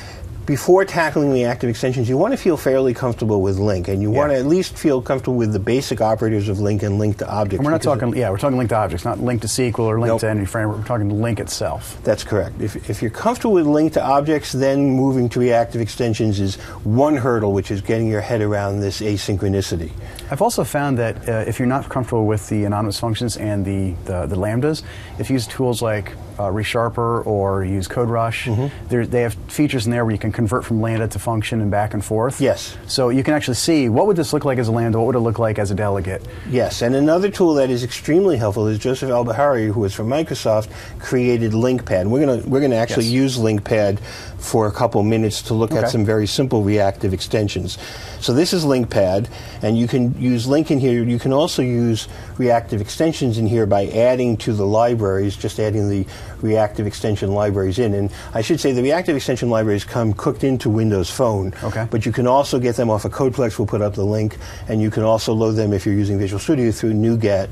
before 0.51 0.83
tackling 0.83 1.31
reactive 1.31 1.69
extensions, 1.69 2.09
you 2.09 2.17
want 2.17 2.33
to 2.33 2.37
feel 2.37 2.57
fairly 2.57 2.93
comfortable 2.93 3.41
with 3.41 3.57
LINQ, 3.57 3.87
and 3.87 4.01
you 4.01 4.11
Yeah. 4.11 4.17
want 4.17 4.31
to 4.33 4.37
at 4.37 4.45
least 4.45 4.77
feel 4.77 5.01
comfortable 5.01 5.37
with 5.37 5.53
the 5.53 5.59
basic 5.59 6.01
operators 6.01 6.49
of 6.49 6.57
LINQ 6.57 6.83
and 6.83 6.99
LINQ 6.99 7.19
to 7.19 7.29
objects. 7.29 7.59
And 7.59 7.65
we're 7.65 7.71
not 7.71 7.81
talking, 7.81 8.13
yeah, 8.17 8.29
we're 8.29 8.37
talking 8.37 8.57
LINQ 8.57 8.67
to 8.67 8.75
objects, 8.75 9.05
not 9.05 9.19
LINQ 9.19 9.39
to 9.41 9.47
SQL 9.47 9.85
or 9.85 9.97
LINQ 9.97 10.07
Nope. 10.07 10.19
to 10.19 10.29
any 10.29 10.45
framework. 10.45 10.79
We're 10.79 10.83
talking 10.83 11.09
LINQ 11.09 11.39
itself. 11.39 11.97
That's 12.03 12.25
correct. 12.25 12.59
If, 12.61 12.89
if 12.89 13.01
you're 13.01 13.11
comfortable 13.11 13.53
with 13.53 13.65
LINQ 13.65 13.93
to 13.93 14.03
objects, 14.03 14.51
then 14.51 14.89
moving 14.89 15.29
to 15.29 15.39
reactive 15.39 15.79
extensions 15.79 16.41
is 16.41 16.55
one 16.83 17.15
hurdle, 17.15 17.53
which 17.53 17.71
is 17.71 17.79
getting 17.79 18.07
your 18.09 18.19
head 18.19 18.41
around 18.41 18.81
this 18.81 18.99
asynchronicity. 18.99 19.91
I've 20.31 20.41
also 20.41 20.65
found 20.65 20.97
that 20.97 21.29
uh, 21.29 21.45
if 21.47 21.59
you're 21.59 21.67
not 21.69 21.87
comfortable 21.87 22.25
with 22.25 22.49
the 22.49 22.65
anonymous 22.65 22.99
functions 22.99 23.37
and 23.37 23.63
the, 23.63 23.93
the, 24.03 24.25
the 24.25 24.35
lambdas, 24.35 24.83
if 25.17 25.29
you 25.29 25.35
use 25.35 25.47
tools 25.47 25.81
like 25.81 26.11
uh, 26.39 26.43
ReSharper 26.49 27.25
or 27.25 27.63
use 27.63 27.87
CodeRush, 27.87 28.41
Mm-hmm. 28.55 29.11
they 29.11 29.21
have 29.21 29.33
features 29.47 29.85
in 29.85 29.91
there 29.91 30.03
where 30.05 30.11
you 30.13 30.19
can 30.19 30.31
convert 30.31 30.65
from 30.65 30.81
lambda 30.81 31.07
to 31.09 31.19
function 31.19 31.61
and 31.61 31.69
back 31.71 31.93
and 31.93 32.03
forth. 32.03 32.39
Yes. 32.41 32.77
So 32.87 33.09
you 33.09 33.23
can 33.23 33.33
actually 33.33 33.55
see 33.55 33.89
what 33.89 34.07
would 34.07 34.15
this 34.17 34.33
look 34.33 34.45
like 34.45 34.57
as 34.57 34.67
a 34.67 34.71
lambda, 34.71 34.97
what 34.99 35.07
would 35.07 35.15
it 35.15 35.19
look 35.19 35.39
like 35.39 35.59
as 35.59 35.71
a 35.71 35.75
delegate. 35.75 36.25
Yes, 36.49 36.81
and 36.81 36.95
another 36.95 37.29
tool 37.29 37.53
that 37.55 37.69
is 37.69 37.83
extremely 37.83 38.37
helpful 38.37 38.67
is 38.67 38.79
Joseph 38.79 39.09
Albahari, 39.09 39.71
who 39.71 39.83
is 39.85 39.93
from 39.93 40.07
Microsoft, 40.07 40.69
created 40.99 41.51
LINQPad. 41.53 42.07
We're 42.07 42.25
going 42.25 42.41
to 42.41 42.49
we're 42.49 42.59
going 42.59 42.71
to 42.71 42.77
actually 42.77 43.05
Yes. 43.05 43.13
use 43.13 43.37
LINQPad 43.37 43.99
for 44.37 44.67
a 44.67 44.71
couple 44.71 45.01
minutes 45.03 45.41
to 45.43 45.53
look 45.53 45.71
Okay. 45.71 45.81
at 45.83 45.89
some 45.89 46.03
very 46.05 46.27
simple 46.27 46.63
reactive 46.63 47.13
extensions. 47.13 47.77
So 48.21 48.33
this 48.33 48.53
is 48.53 48.65
LINQPad, 48.65 49.29
and 49.63 49.75
you 49.77 49.87
can 49.87 50.19
use 50.21 50.45
LINQ 50.45 50.71
in 50.71 50.79
here. 50.79 51.03
You 51.03 51.17
can 51.17 51.33
also 51.33 51.63
use 51.63 52.07
reactive 52.37 52.79
extensions 52.79 53.39
in 53.39 53.47
here 53.47 53.65
by 53.65 53.87
adding 53.87 54.37
to 54.37 54.53
the 54.53 54.65
libraries, 54.65 55.35
just 55.35 55.59
adding 55.59 55.89
the 55.89 56.05
reactive 56.39 56.85
extension 56.85 57.33
libraries 57.33 57.79
in. 57.79 57.95
And 57.95 58.11
I 58.35 58.41
should 58.41 58.59
say 58.59 58.73
the 58.73 58.83
reactive 58.83 59.15
extension 59.15 59.49
libraries 59.49 59.83
come 59.83 60.13
cooked 60.13 60.43
into 60.43 60.69
Windows 60.69 61.09
Phone. 61.09 61.53
Okay. 61.63 61.87
But 61.89 62.05
you 62.05 62.11
can 62.11 62.27
also 62.27 62.59
get 62.59 62.75
them 62.75 62.91
off 62.91 63.05
of 63.05 63.11
Codeplex. 63.11 63.57
We'll 63.57 63.65
put 63.65 63.81
up 63.81 63.95
the 63.95 64.05
link, 64.05 64.37
and 64.67 64.81
you 64.81 64.91
can 64.91 65.01
also 65.01 65.33
load 65.33 65.53
them 65.53 65.73
if 65.73 65.87
you're 65.87 65.95
using 65.95 66.19
Visual 66.19 66.39
Studio 66.39 66.71
through 66.71 66.93
NuGet 66.93 67.49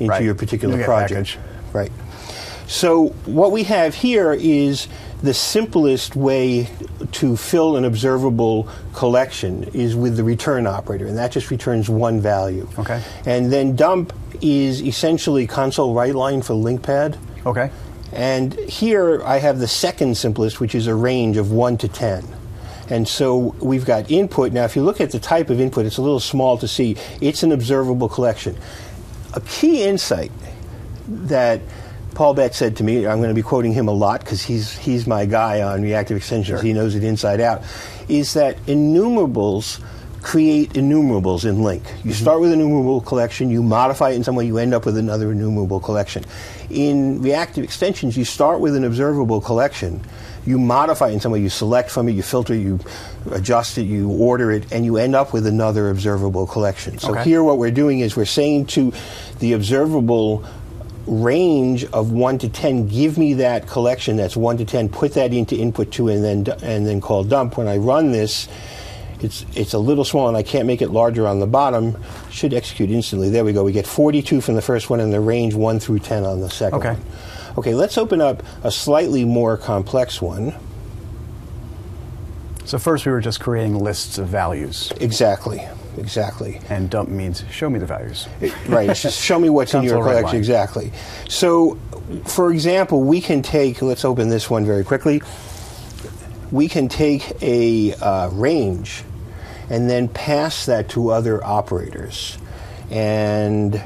into 0.00 0.10
Right. 0.10 0.24
your 0.24 0.34
particular 0.34 0.76
NuGet 0.76 0.84
project. 0.86 1.12
package. 1.12 1.38
Right. 1.72 1.92
So 2.66 3.08
what 3.26 3.52
we 3.52 3.62
have 3.64 3.94
here 3.94 4.32
is 4.32 4.88
the 5.22 5.34
simplest 5.34 6.16
way 6.16 6.68
to 7.12 7.36
fill 7.36 7.76
an 7.76 7.84
observable 7.84 8.68
collection 8.94 9.64
is 9.74 9.94
with 9.96 10.16
the 10.16 10.24
return 10.24 10.66
operator, 10.66 11.06
and 11.06 11.18
that 11.18 11.32
just 11.32 11.50
returns 11.50 11.88
one 11.88 12.20
value. 12.20 12.68
Okay. 12.78 13.02
And 13.26 13.52
then 13.52 13.76
dump 13.76 14.12
is 14.40 14.82
essentially 14.82 15.46
console 15.46 15.94
write 15.94 16.14
line 16.14 16.42
for 16.42 16.54
LINQPad. 16.54 17.18
Okay. 17.46 17.70
And 18.12 18.54
here 18.54 19.22
I 19.24 19.38
have 19.38 19.58
the 19.58 19.68
second 19.68 20.16
simplest, 20.16 20.60
which 20.60 20.74
is 20.74 20.86
a 20.86 20.94
range 20.94 21.36
of 21.36 21.52
1 21.52 21.78
to 21.78 21.88
10. 21.88 22.24
And 22.88 23.06
so 23.06 23.54
we've 23.60 23.84
got 23.84 24.10
input. 24.10 24.52
Now, 24.52 24.64
if 24.64 24.74
you 24.74 24.82
look 24.82 25.00
at 25.00 25.12
the 25.12 25.20
type 25.20 25.48
of 25.48 25.60
input, 25.60 25.86
it's 25.86 25.98
a 25.98 26.02
little 26.02 26.18
small 26.18 26.58
to 26.58 26.66
see. 26.66 26.96
It's 27.20 27.44
an 27.44 27.52
observable 27.52 28.08
collection. 28.08 28.56
A 29.34 29.40
key 29.42 29.84
insight 29.84 30.32
that 31.06 31.60
Paul 32.14 32.34
Betts 32.34 32.56
said 32.56 32.76
to 32.76 32.84
me, 32.84 33.06
I'm 33.06 33.18
going 33.18 33.28
to 33.30 33.34
be 33.34 33.42
quoting 33.42 33.72
him 33.72 33.88
a 33.88 33.92
lot 33.92 34.20
because 34.20 34.42
he's, 34.42 34.76
he's 34.76 35.06
my 35.06 35.26
guy 35.26 35.62
on 35.62 35.82
reactive 35.82 36.16
extensions, 36.16 36.58
Sure. 36.58 36.62
he 36.62 36.72
knows 36.72 36.94
it 36.94 37.04
inside 37.04 37.40
out, 37.40 37.62
is 38.08 38.34
that 38.34 38.56
enumerables 38.66 39.80
create 40.22 40.76
enumerables 40.76 41.44
in 41.46 41.58
LINQ. 41.58 41.80
You 41.80 41.80
mm-hmm. 41.80 42.10
start 42.10 42.40
with 42.40 42.52
an 42.52 42.60
enumerable 42.60 43.00
collection, 43.00 43.50
you 43.50 43.62
modify 43.62 44.10
it 44.10 44.16
in 44.16 44.24
some 44.24 44.34
way, 44.34 44.44
you 44.44 44.58
end 44.58 44.74
up 44.74 44.84
with 44.84 44.98
another 44.98 45.32
enumerable 45.32 45.80
collection. 45.80 46.24
In 46.68 47.22
reactive 47.22 47.64
extensions, 47.64 48.16
you 48.16 48.24
start 48.26 48.60
with 48.60 48.76
an 48.76 48.84
observable 48.84 49.40
collection, 49.40 50.02
you 50.46 50.58
modify 50.58 51.08
it 51.08 51.14
in 51.14 51.20
some 51.20 51.32
way. 51.32 51.40
You 51.40 51.50
select 51.50 51.90
from 51.90 52.08
it, 52.08 52.12
you 52.12 52.22
filter 52.22 52.54
you 52.54 52.80
adjust 53.30 53.78
it, 53.78 53.82
you 53.82 54.08
order 54.10 54.50
it, 54.50 54.72
and 54.72 54.84
you 54.84 54.96
end 54.96 55.14
up 55.14 55.32
with 55.32 55.46
another 55.46 55.90
observable 55.90 56.46
collection. 56.46 56.98
So 56.98 57.10
Okay. 57.12 57.24
here, 57.24 57.42
what 57.42 57.58
we're 57.58 57.70
doing 57.70 58.00
is 58.00 58.16
we're 58.16 58.24
saying 58.24 58.66
to 58.66 58.92
the 59.38 59.52
observable 59.52 60.44
range 61.06 61.84
of 61.86 62.12
1 62.12 62.38
to 62.38 62.48
10 62.48 62.86
give 62.88 63.16
me 63.18 63.34
that 63.34 63.66
collection 63.66 64.16
that's 64.16 64.36
1 64.36 64.58
to 64.58 64.64
10 64.64 64.88
put 64.90 65.14
that 65.14 65.32
into 65.32 65.56
input 65.56 65.90
2 65.90 66.08
and 66.08 66.24
then 66.24 66.56
and 66.62 66.86
then 66.86 67.00
call 67.00 67.24
dump. 67.24 67.56
When 67.56 67.68
i 67.68 67.76
run 67.76 68.12
this 68.12 68.48
it's 69.20 69.44
it's 69.54 69.72
a 69.74 69.78
little 69.78 70.04
small 70.04 70.28
and 70.28 70.36
i 70.36 70.42
can't 70.42 70.66
make 70.66 70.82
it 70.82 70.90
larger 70.90 71.26
on 71.26 71.40
the 71.40 71.46
bottom 71.46 71.96
should 72.30 72.54
execute 72.54 72.90
instantly. 72.90 73.28
There 73.30 73.44
we 73.44 73.52
go. 73.52 73.64
We 73.64 73.72
get 73.72 73.86
42 73.86 74.40
from 74.40 74.54
the 74.54 74.62
first 74.62 74.88
one 74.90 75.00
and 75.00 75.12
the 75.12 75.20
range 75.20 75.54
1 75.54 75.80
through 75.80 76.00
10 76.00 76.24
on 76.24 76.40
the 76.40 76.50
second 76.50 76.78
Okay. 76.78 76.92
one. 76.92 77.02
Okay 77.58 77.74
let's 77.74 77.98
open 77.98 78.20
up 78.20 78.42
a 78.62 78.70
slightly 78.70 79.24
more 79.24 79.56
complex 79.56 80.20
one. 80.22 80.54
So 82.64 82.78
first 82.78 83.04
we 83.04 83.10
were 83.10 83.20
just 83.20 83.40
creating 83.40 83.74
lists 83.78 84.16
of 84.18 84.28
values, 84.28 84.92
exactly 85.00 85.66
exactly 85.98 86.60
and 86.68 86.90
dump 86.90 87.08
means 87.08 87.44
show 87.50 87.68
me 87.70 87.78
the 87.78 87.86
values. 87.86 88.28
right. 88.68 88.88
It's 88.88 89.02
just 89.02 89.20
show 89.20 89.38
me 89.38 89.50
what's 89.50 89.74
in 89.74 89.82
your 89.82 90.02
collection 90.02 90.36
exactly. 90.36 90.92
So, 91.28 91.78
for 92.26 92.50
example, 92.52 93.02
we 93.02 93.20
can 93.20 93.42
take. 93.42 93.82
Let's 93.82 94.04
open 94.04 94.28
this 94.28 94.50
one 94.50 94.64
very 94.64 94.84
quickly. 94.84 95.22
We 96.50 96.68
can 96.68 96.88
take 96.88 97.32
a 97.42 97.94
uh, 97.94 98.30
range, 98.30 99.04
and 99.68 99.88
then 99.88 100.08
pass 100.08 100.66
that 100.66 100.88
to 100.90 101.10
other 101.10 101.42
operators, 101.44 102.38
and. 102.90 103.82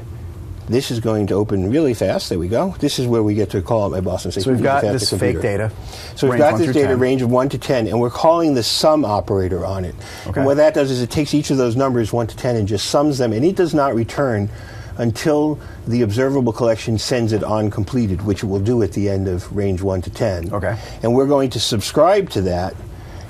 This 0.67 0.91
is 0.91 1.01
going 1.01 1.27
to 1.27 1.35
open 1.35 1.71
really 1.71 1.93
fast. 1.93 2.31
There 2.31 2.39
we 2.39 2.49
go. 2.49 2.75
This 2.79 2.99
is 2.99 3.07
where 3.07 3.23
we 3.23 3.35
get 3.35 3.51
to 3.51 3.61
call 3.61 3.85
up 3.85 3.93
my 3.93 4.01
boss 4.01 4.25
and 4.25 4.33
say, 4.33 4.41
So 4.41 4.53
we've 4.53 4.63
got 4.63 4.83
this 4.83 5.11
fake 5.11 5.43
data. 5.43 5.71
So 6.17 6.29
we've 6.29 6.39
got 6.39 6.59
this 6.59 6.73
data 6.73 6.89
10. 6.89 6.99
range 6.99 7.23
of 7.23 7.31
1 7.31 7.51
to 7.51 7.59
10, 7.59 7.87
and 7.87 8.01
we're 8.01 8.11
calling 8.11 8.55
the 8.55 8.63
sum 8.63 9.05
operator 9.05 9.67
on 9.67 9.85
it. 9.85 9.95
Okay. 10.27 10.41
And 10.41 10.47
what 10.47 10.57
that 10.57 10.73
does 10.73 10.91
is 10.91 11.03
it 11.03 11.11
takes 11.11 11.35
each 11.35 11.51
of 11.51 11.59
those 11.59 11.77
numbers, 11.77 12.13
1 12.13 12.29
to 12.29 12.37
10, 12.37 12.57
and 12.57 12.67
just 12.67 12.87
sums 12.87 13.19
them, 13.19 13.33
and 13.33 13.45
it 13.45 13.57
does 13.57 13.75
not 13.75 13.95
return 13.95 14.49
until 14.97 15.59
the 15.87 16.03
observable 16.03 16.53
collection 16.53 16.99
sends 16.99 17.33
it 17.33 17.43
on 17.43 17.71
completed, 17.71 18.23
which 18.23 18.43
it 18.43 18.47
will 18.47 18.61
do 18.61 18.83
at 18.83 18.93
the 18.93 19.11
end 19.11 19.29
of 19.29 19.55
range 19.55 19.83
1 19.83 20.03
to 20.03 20.11
10. 20.11 20.53
Okay. 20.53 20.79
And 21.03 21.15
we're 21.15 21.27
going 21.27 21.51
to 21.51 21.61
subscribe 21.61 22.31
to 22.31 22.43
that. 22.43 22.75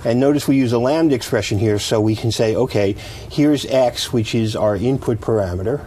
And 0.04 0.20
notice 0.20 0.46
we 0.46 0.56
use 0.56 0.72
a 0.72 0.78
lambda 0.78 1.14
expression 1.14 1.58
here, 1.58 1.78
so 1.78 2.00
we 2.00 2.14
can 2.14 2.30
say, 2.30 2.54
okay, 2.54 2.94
here's 3.30 3.64
x, 3.64 4.12
which 4.12 4.34
is 4.34 4.54
our 4.54 4.76
input 4.76 5.20
parameter. 5.20 5.84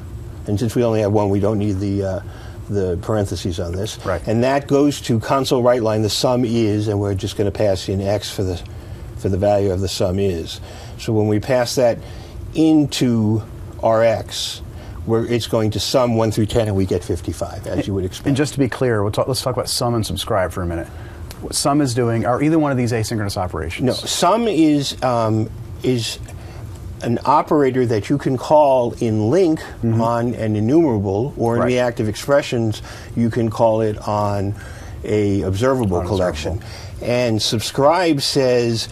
And 0.47 0.59
since 0.59 0.75
we 0.75 0.83
only 0.83 1.01
have 1.01 1.11
one, 1.11 1.29
we 1.29 1.39
don't 1.39 1.59
need 1.59 1.79
the, 1.79 2.03
uh, 2.03 2.19
the 2.69 2.97
parentheses 3.01 3.59
on 3.59 3.73
this. 3.73 4.03
Right. 4.05 4.25
And 4.27 4.43
that 4.43 4.67
goes 4.67 5.01
to 5.01 5.19
console 5.19 5.61
write 5.61 5.83
line, 5.83 6.01
the 6.01 6.09
sum 6.09 6.45
is, 6.45 6.87
and 6.87 6.99
we're 6.99 7.15
just 7.15 7.37
going 7.37 7.51
to 7.51 7.57
pass 7.57 7.89
in 7.89 8.01
x 8.01 8.29
for 8.29 8.43
the, 8.43 8.61
for 9.17 9.29
the 9.29 9.37
value 9.37 9.71
of 9.71 9.81
the 9.81 9.87
sum 9.87 10.19
is. 10.19 10.59
So 10.97 11.13
when 11.13 11.27
we 11.27 11.39
pass 11.39 11.75
that 11.75 11.99
into 12.55 13.43
Rx, 13.83 14.61
where 15.05 15.25
it's 15.25 15.47
going 15.47 15.71
to 15.71 15.79
sum 15.79 16.15
1 16.15 16.31
through 16.31 16.47
10, 16.47 16.67
and 16.67 16.75
we 16.75 16.85
get 16.85 17.03
55, 17.03 17.67
as 17.67 17.87
you 17.87 17.93
would 17.93 18.03
expect. 18.03 18.27
And 18.27 18.35
just 18.35 18.53
to 18.53 18.59
be 18.59 18.67
clear, 18.67 19.01
we'll 19.01 19.11
talk, 19.11 19.27
let's 19.27 19.41
talk 19.41 19.55
about 19.55 19.69
sum 19.69 19.95
and 19.95 20.05
subscribe 20.05 20.51
for 20.51 20.61
a 20.61 20.65
minute. 20.65 20.87
What 21.41 21.55
sum 21.55 21.81
is 21.81 21.93
doing 21.93 22.25
are 22.25 22.41
either 22.41 22.59
one 22.59 22.71
of 22.71 22.77
these 22.77 22.91
asynchronous 22.91 23.37
operations. 23.37 23.85
No, 23.85 23.93
sum 23.93 24.47
is 24.47 25.01
um, 25.03 25.49
is 25.83 26.19
an 27.01 27.19
operator 27.25 27.85
that 27.85 28.09
you 28.09 28.17
can 28.17 28.37
call 28.37 28.93
in 28.93 29.29
LINQ 29.29 29.99
on 30.01 30.33
an 30.35 30.55
enumerable, 30.55 31.33
or 31.37 31.53
in 31.55 31.59
Mm-hmm. 31.59 31.61
Right. 31.61 31.67
reactive 31.67 32.07
expressions, 32.09 32.81
you 33.15 33.29
can 33.29 33.49
call 33.49 33.81
it 33.81 33.97
on 34.07 34.55
a 35.03 35.41
observable 35.43 35.97
On 35.97 36.07
collection. 36.07 36.61
And 37.01 37.41
subscribe 37.41 38.21
says. 38.21 38.89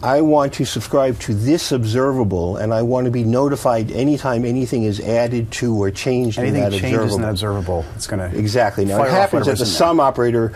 I 0.00 0.20
want 0.20 0.52
to 0.54 0.64
subscribe 0.64 1.18
to 1.22 1.34
this 1.34 1.72
observable, 1.72 2.56
and 2.56 2.72
I 2.72 2.82
want 2.82 3.06
to 3.06 3.10
be 3.10 3.24
notified 3.24 3.90
anytime 3.90 4.44
anything 4.44 4.84
is 4.84 5.00
added 5.00 5.50
to 5.54 5.74
or 5.74 5.90
changed 5.90 6.38
Anything 6.38 6.62
in 6.62 6.70
that 6.70 6.78
changes 6.78 6.92
observable. 6.92 7.16
in 7.16 7.22
that 7.22 7.30
observable, 7.30 7.84
it's 7.96 8.06
going 8.06 8.30
to 8.30 8.38
Exactly. 8.38 8.84
Now 8.84 9.02
it 9.02 9.10
happens 9.10 9.46
that 9.46 9.58
the 9.58 9.66
sum 9.66 9.98
operator 9.98 10.52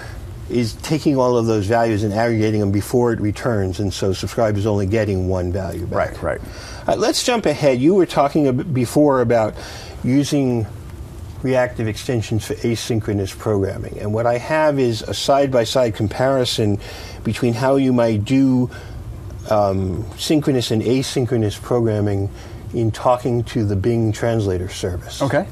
is 0.51 0.75
taking 0.75 1.17
all 1.17 1.37
of 1.37 1.47
those 1.47 1.67
values 1.67 2.03
and 2.03 2.13
aggregating 2.13 2.61
them 2.61 2.73
before 2.73 3.13
it 3.13 3.21
returns, 3.21 3.81
and 3.81 3.93
so 3.93 4.13
subscribe 4.13 4.57
is 4.57 4.67
only 4.67 4.87
getting 4.87 5.29
one 5.29 5.53
value 5.53 5.87
back. 5.87 6.23
Right, 6.23 6.41
right. 6.41 6.41
Uh, 6.87 6.97
let's 6.97 7.25
jump 7.25 7.47
ahead. 7.47 7.79
You 7.79 7.95
were 7.95 8.07
talking 8.07 8.49
a 8.49 8.53
before 8.53 9.21
about 9.21 9.55
using 10.05 10.67
reactive 11.43 11.89
extensions 11.89 12.47
for 12.47 12.55
asynchronous 12.55 13.37
programming, 13.37 13.99
and 13.99 14.13
what 14.13 14.27
I 14.27 14.39
have 14.39 14.79
is 14.79 15.03
a 15.03 15.15
side-by-side 15.15 15.95
comparison 15.95 16.79
between 17.25 17.55
how 17.55 17.77
you 17.77 17.93
might 17.93 18.25
do 18.25 18.71
um, 19.51 20.05
synchronous 20.19 20.71
and 20.71 20.83
asynchronous 20.83 21.61
programming 21.61 22.31
in 22.75 22.91
talking 22.91 23.45
to 23.45 23.65
the 23.65 23.77
Bing 23.77 24.13
translator 24.13 24.69
service. 24.69 25.21
Okay. 25.21 25.47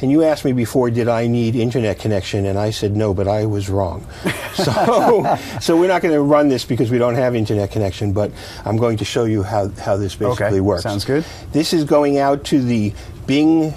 And 0.00 0.10
you 0.10 0.22
asked 0.22 0.44
me 0.44 0.52
before, 0.52 0.90
did 0.90 1.08
I 1.08 1.26
need 1.26 1.54
internet 1.54 1.98
connection? 1.98 2.46
And 2.46 2.58
I 2.58 2.70
said 2.70 2.96
no, 2.96 3.14
but 3.14 3.28
I 3.28 3.46
was 3.46 3.68
wrong. 3.70 4.06
so, 4.54 5.36
so 5.60 5.76
we're 5.76 5.88
not 5.88 6.02
going 6.02 6.14
to 6.14 6.20
run 6.20 6.48
this 6.48 6.64
because 6.64 6.90
we 6.90 6.98
don't 6.98 7.14
have 7.14 7.34
internet 7.34 7.70
connection, 7.70 8.12
but 8.12 8.30
I'm 8.64 8.76
going 8.76 8.98
to 8.98 9.04
show 9.04 9.24
you 9.24 9.42
how, 9.42 9.68
how 9.68 9.96
this 9.96 10.14
basically 10.14 10.46
Okay, 10.46 10.60
works. 10.60 10.82
sounds 10.82 11.04
good. 11.04 11.24
This 11.52 11.72
is 11.72 11.84
going 11.84 12.18
out 12.18 12.44
to 12.44 12.60
the 12.60 12.92
Bing 13.26 13.72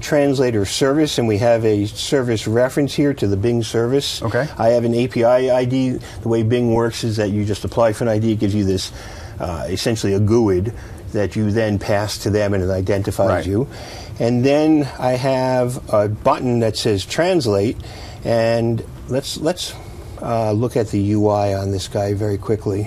translator 0.00 0.64
service, 0.64 1.18
and 1.18 1.28
we 1.28 1.38
have 1.38 1.64
a 1.64 1.84
service 1.86 2.46
reference 2.46 2.94
here 2.94 3.12
to 3.12 3.26
the 3.26 3.36
Bing 3.36 3.62
service. 3.62 4.22
Okay. 4.22 4.48
I 4.58 4.68
have 4.68 4.84
an 4.84 4.94
API 4.94 5.50
ID. 5.50 5.90
The 6.22 6.28
way 6.28 6.42
Bing 6.42 6.72
works 6.72 7.04
is 7.04 7.16
that 7.16 7.30
you 7.30 7.44
just 7.44 7.64
apply 7.64 7.92
for 7.92 8.04
an 8.04 8.08
ID. 8.08 8.32
It 8.32 8.38
gives 8.38 8.54
you 8.54 8.64
this 8.64 8.92
uh, 9.38 9.66
essentially 9.68 10.14
a 10.14 10.20
GUID 10.20 10.72
that 11.12 11.36
you 11.36 11.50
then 11.50 11.78
pass 11.78 12.18
to 12.18 12.30
them 12.30 12.54
and 12.54 12.62
it 12.62 12.70
identifies 12.70 13.28
Right. 13.28 13.46
you. 13.46 13.68
And 14.18 14.44
then 14.44 14.88
I 14.98 15.12
have 15.12 15.92
a 15.92 16.08
button 16.08 16.60
that 16.60 16.76
says 16.76 17.04
translate, 17.06 17.76
and 18.24 18.84
let's 19.08 19.38
let's 19.38 19.74
uh, 20.20 20.52
look 20.52 20.76
at 20.76 20.88
the 20.88 21.12
UI 21.12 21.54
on 21.54 21.70
this 21.70 21.88
guy 21.88 22.12
very 22.14 22.36
quickly. 22.38 22.82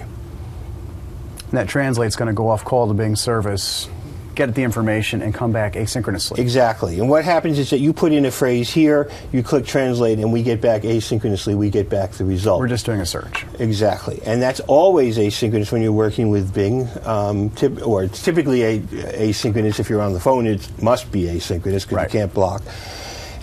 And 1.50 1.58
that 1.58 1.68
translate's 1.68 2.16
going 2.16 2.28
to 2.28 2.34
go 2.34 2.50
off 2.50 2.64
call 2.66 2.88
to 2.88 2.94
Bing 2.94 3.16
service, 3.16 3.88
get 4.36 4.54
the 4.56 4.64
information, 4.64 5.22
and 5.22 5.34
come 5.34 5.52
back 5.52 5.74
asynchronously. 5.74 6.40
Exactly. 6.40 7.00
And 7.00 7.10
what 7.10 7.24
happens 7.26 7.60
is 7.60 7.70
that 7.70 7.80
you 7.80 7.94
put 7.94 8.12
in 8.12 8.26
a 8.26 8.32
phrase 8.32 8.70
here, 8.70 9.10
you 9.32 9.44
click 9.44 9.66
translate, 9.66 10.20
and 10.20 10.32
we 10.34 10.44
get 10.44 10.62
back 10.62 10.84
asynchronously. 10.84 11.56
We 11.56 11.70
get 11.70 11.90
back 11.90 12.12
the 12.12 12.26
result. 12.26 12.60
We're 12.60 12.68
just 12.68 12.86
doing 12.86 13.00
a 13.02 13.06
search. 13.06 13.46
Exactly, 13.60 14.22
and 14.26 14.42
that's 14.42 14.60
always 14.62 15.18
asynchronous 15.18 15.72
when 15.72 15.82
you're 15.82 15.92
working 15.92 16.30
with 16.30 16.54
Bing, 16.54 16.88
um, 17.04 17.50
tip, 17.52 17.86
or 17.86 18.04
it's 18.04 18.22
typically 18.24 18.64
a, 18.64 18.80
asynchronous 18.80 19.80
if 19.80 19.90
you're 19.90 20.02
on 20.02 20.14
the 20.14 20.20
phone. 20.20 20.48
It 20.48 20.68
must 20.82 21.12
be 21.12 21.24
asynchronous 21.24 21.64
because 21.84 21.92
Right. 21.92 22.14
you 22.14 22.20
can't 22.20 22.34
block. 22.34 22.62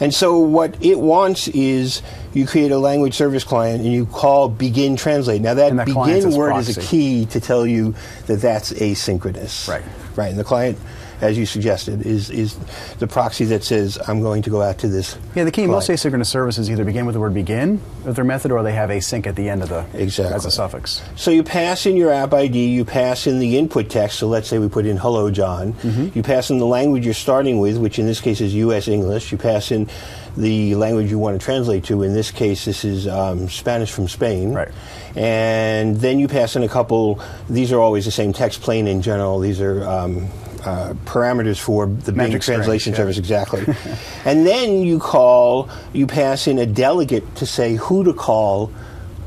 And 0.01 0.15
so 0.15 0.39
what 0.39 0.83
it 0.83 0.99
wants 0.99 1.47
is 1.49 2.03
you 2.33 2.47
create 2.47 2.73
a 2.73 2.79
language 2.79 3.15
service 3.15 3.45
client 3.45 3.83
and 3.83 3.93
you 3.93 4.07
call 4.07 4.49
begin 4.49 4.97
translate. 4.97 5.43
Now 5.43 5.55
that, 5.55 5.77
that 5.77 5.87
begin 5.87 6.35
word 6.35 6.57
is 6.57 6.77
a 6.77 6.81
key 6.81 7.27
to 7.27 7.41
tell 7.41 7.67
you 7.67 7.95
that 8.27 8.37
that's 8.37 8.73
asynchronous. 8.73 9.69
Right. 9.69 9.85
Right. 10.17 10.31
And 10.31 10.39
the 10.39 10.45
client, 10.45 10.79
as 11.21 11.37
you 11.37 11.47
suggested, 11.47 12.07
is 12.07 12.31
is 12.31 12.57
the 12.99 13.07
proxy 13.07 13.45
that 13.47 13.63
says 13.65 13.99
I'm 14.09 14.21
going 14.23 14.43
to 14.43 14.51
go 14.51 14.63
out 14.63 14.79
to 14.79 14.89
this. 14.89 15.17
Yeah, 15.35 15.45
the 15.45 15.51
key 15.53 15.63
in 15.65 15.71
most 15.71 15.89
asynchronous 15.91 16.27
services 16.27 16.71
either 16.71 16.85
begin 16.85 17.07
with 17.07 17.15
the 17.15 17.21
word 17.21 17.35
begin 17.35 17.81
of 18.05 18.17
their 18.17 18.25
method 18.25 18.51
or 18.53 18.63
they 18.63 18.73
have 18.73 18.91
async 18.91 19.27
at 19.27 19.37
the 19.37 19.49
end 19.49 19.63
of 19.63 19.69
the 19.69 19.85
Exactly. 19.95 20.35
as 20.35 20.45
a 20.47 20.51
suffix. 20.51 21.03
So 21.17 21.31
you 21.31 21.43
pass 21.43 21.87
in 21.87 21.97
your 21.97 22.11
app 22.13 22.33
ID, 22.33 22.69
you 22.69 22.85
pass 22.85 23.27
in 23.27 23.39
the 23.39 23.59
input 23.59 23.91
text. 23.91 24.19
So 24.19 24.29
let's 24.29 24.49
say 24.49 24.59
we 24.59 24.69
put 24.69 24.87
in 24.87 24.97
"Hello, 24.97 25.31
John." 25.31 25.75
Mm-hmm. 25.75 26.17
You 26.17 26.23
pass 26.23 26.51
in 26.51 26.59
the 26.59 26.67
language 26.67 27.05
you're 27.05 27.15
starting 27.15 27.59
with, 27.59 27.77
which 27.77 27.99
in 27.99 28.07
this 28.07 28.21
case 28.21 28.41
is 28.41 28.55
U.S. 28.55 28.89
English. 28.89 29.33
You 29.33 29.39
pass 29.39 29.71
in 29.71 29.89
the 30.37 30.75
language 30.77 31.11
you 31.11 31.19
want 31.19 31.39
to 31.41 31.45
translate 31.45 31.85
to. 31.85 32.03
In 32.03 32.15
this 32.15 32.31
case, 32.31 32.65
this 32.65 32.85
is 32.85 33.07
um, 33.09 33.49
Spanish 33.49 33.91
from 33.93 34.09
Spain. 34.09 34.53
Right. 34.55 34.71
And 35.17 35.97
then 35.97 36.19
you 36.19 36.29
pass 36.29 36.57
in 36.57 36.63
a 36.63 36.69
couple. 36.69 37.21
These 37.49 37.73
are 37.73 37.81
always 37.81 38.05
the 38.05 38.11
same 38.13 38.33
text 38.33 38.61
plain 38.63 38.87
in 38.87 39.03
general. 39.03 39.41
These 39.41 39.61
are. 39.61 39.85
Um, 39.87 40.29
uh, 40.65 40.95
parameters 41.05 41.59
for 41.59 41.87
the 41.87 42.13
Magic 42.13 42.43
translation 42.43 42.93
yeah. 42.93 42.99
service 42.99 43.19
exactly, 43.19 43.65
and 44.25 44.47
then 44.47 44.83
you 44.83 44.99
call, 44.99 45.69
you 45.93 46.07
pass 46.07 46.47
in 46.47 46.59
a 46.59 46.67
delegate 46.67 47.35
to 47.37 47.47
say 47.47 47.77
who 47.77 48.05
to 48.05 48.13
call 48.13 48.67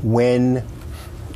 when 0.02 0.64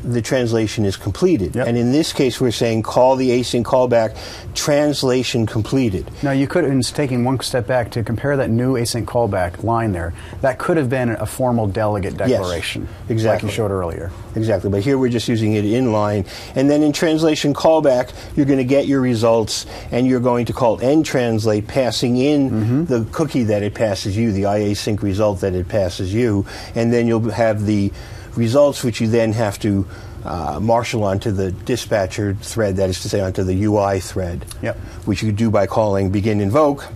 the 0.03 0.23
translation 0.23 0.85
is 0.85 0.97
completed. 0.97 1.57
Yep. 1.57 1.67
And 1.67 1.77
in 1.77 1.93
this 1.93 2.13
case, 2.13 2.41
we're 2.41 2.51
saying 2.51 2.83
call 2.83 3.17
the 3.17 3.31
async 3.31 3.65
callback, 3.65 4.17
translation 4.55 5.47
completed. 5.47 6.11
Now, 6.23 6.33
you 6.33 6.47
could, 6.47 6.65
in 6.65 6.81
taking 6.83 7.25
one 7.25 7.41
step 7.41 7.67
back 7.67 7.91
to 7.93 8.03
compare 8.03 8.37
that 8.37 8.51
new 8.51 8.75
async 8.75 9.05
callback 9.05 9.63
line 9.65 9.93
there, 9.93 10.15
that 10.41 10.59
could 10.59 10.77
have 10.77 10.89
been 10.89 11.11
a 11.11 11.27
formal 11.27 11.67
delegate 11.67 12.17
declaration. 12.17 12.83
Like 13.03 13.11
exactly. 13.11 13.49
you 13.49 13.55
showed 13.55 13.71
earlier. 13.71 14.11
Exactly, 14.35 14.71
but 14.71 14.83
here 14.83 14.99
we're 14.99 15.09
just 15.09 15.29
using 15.29 15.55
it 15.55 15.65
in 15.65 15.93
line. 15.93 16.25
And 16.55 16.71
then 16.71 16.83
in 16.83 16.93
translation 16.93 17.55
callback, 17.55 18.13
you're 18.37 18.47
going 18.47 18.59
to 18.59 18.65
get 18.65 18.87
your 18.87 19.01
results 19.01 19.67
and 19.91 20.07
you're 20.07 20.21
going 20.21 20.47
to 20.47 20.53
call 20.53 20.81
end 20.81 21.07
translate, 21.07 21.67
passing 21.67 22.17
in 22.17 22.39
Mm-hmm. 22.49 22.85
the 22.85 23.05
cookie 23.13 23.45
that 23.45 23.63
it 23.63 23.75
passes 23.75 24.17
you, 24.17 24.33
the 24.33 24.43
iasync 24.43 25.03
result 25.03 25.41
that 25.41 25.55
it 25.55 25.69
passes 25.69 26.13
you, 26.15 26.47
and 26.75 26.93
then 26.93 27.07
you'll 27.07 27.31
have 27.31 27.67
the 27.67 27.93
results 28.39 28.83
which 28.85 29.01
you 29.01 29.09
then 29.09 29.33
have 29.33 29.59
to 29.61 29.87
uh, 30.25 30.59
marshal 30.61 31.05
onto 31.05 31.31
the 31.31 31.53
dispatcher 31.53 32.35
thread, 32.35 32.77
that 32.77 32.89
is 32.89 33.01
to 33.03 33.09
say, 33.09 33.21
onto 33.21 33.43
the 33.45 33.65
UI 33.65 34.01
thread, 34.01 34.47
Yep. 34.63 34.77
which 35.05 35.23
you 35.23 35.33
do 35.33 35.51
by 35.51 35.67
calling 35.67 36.11
begin 36.11 36.41
invoke. 36.41 36.87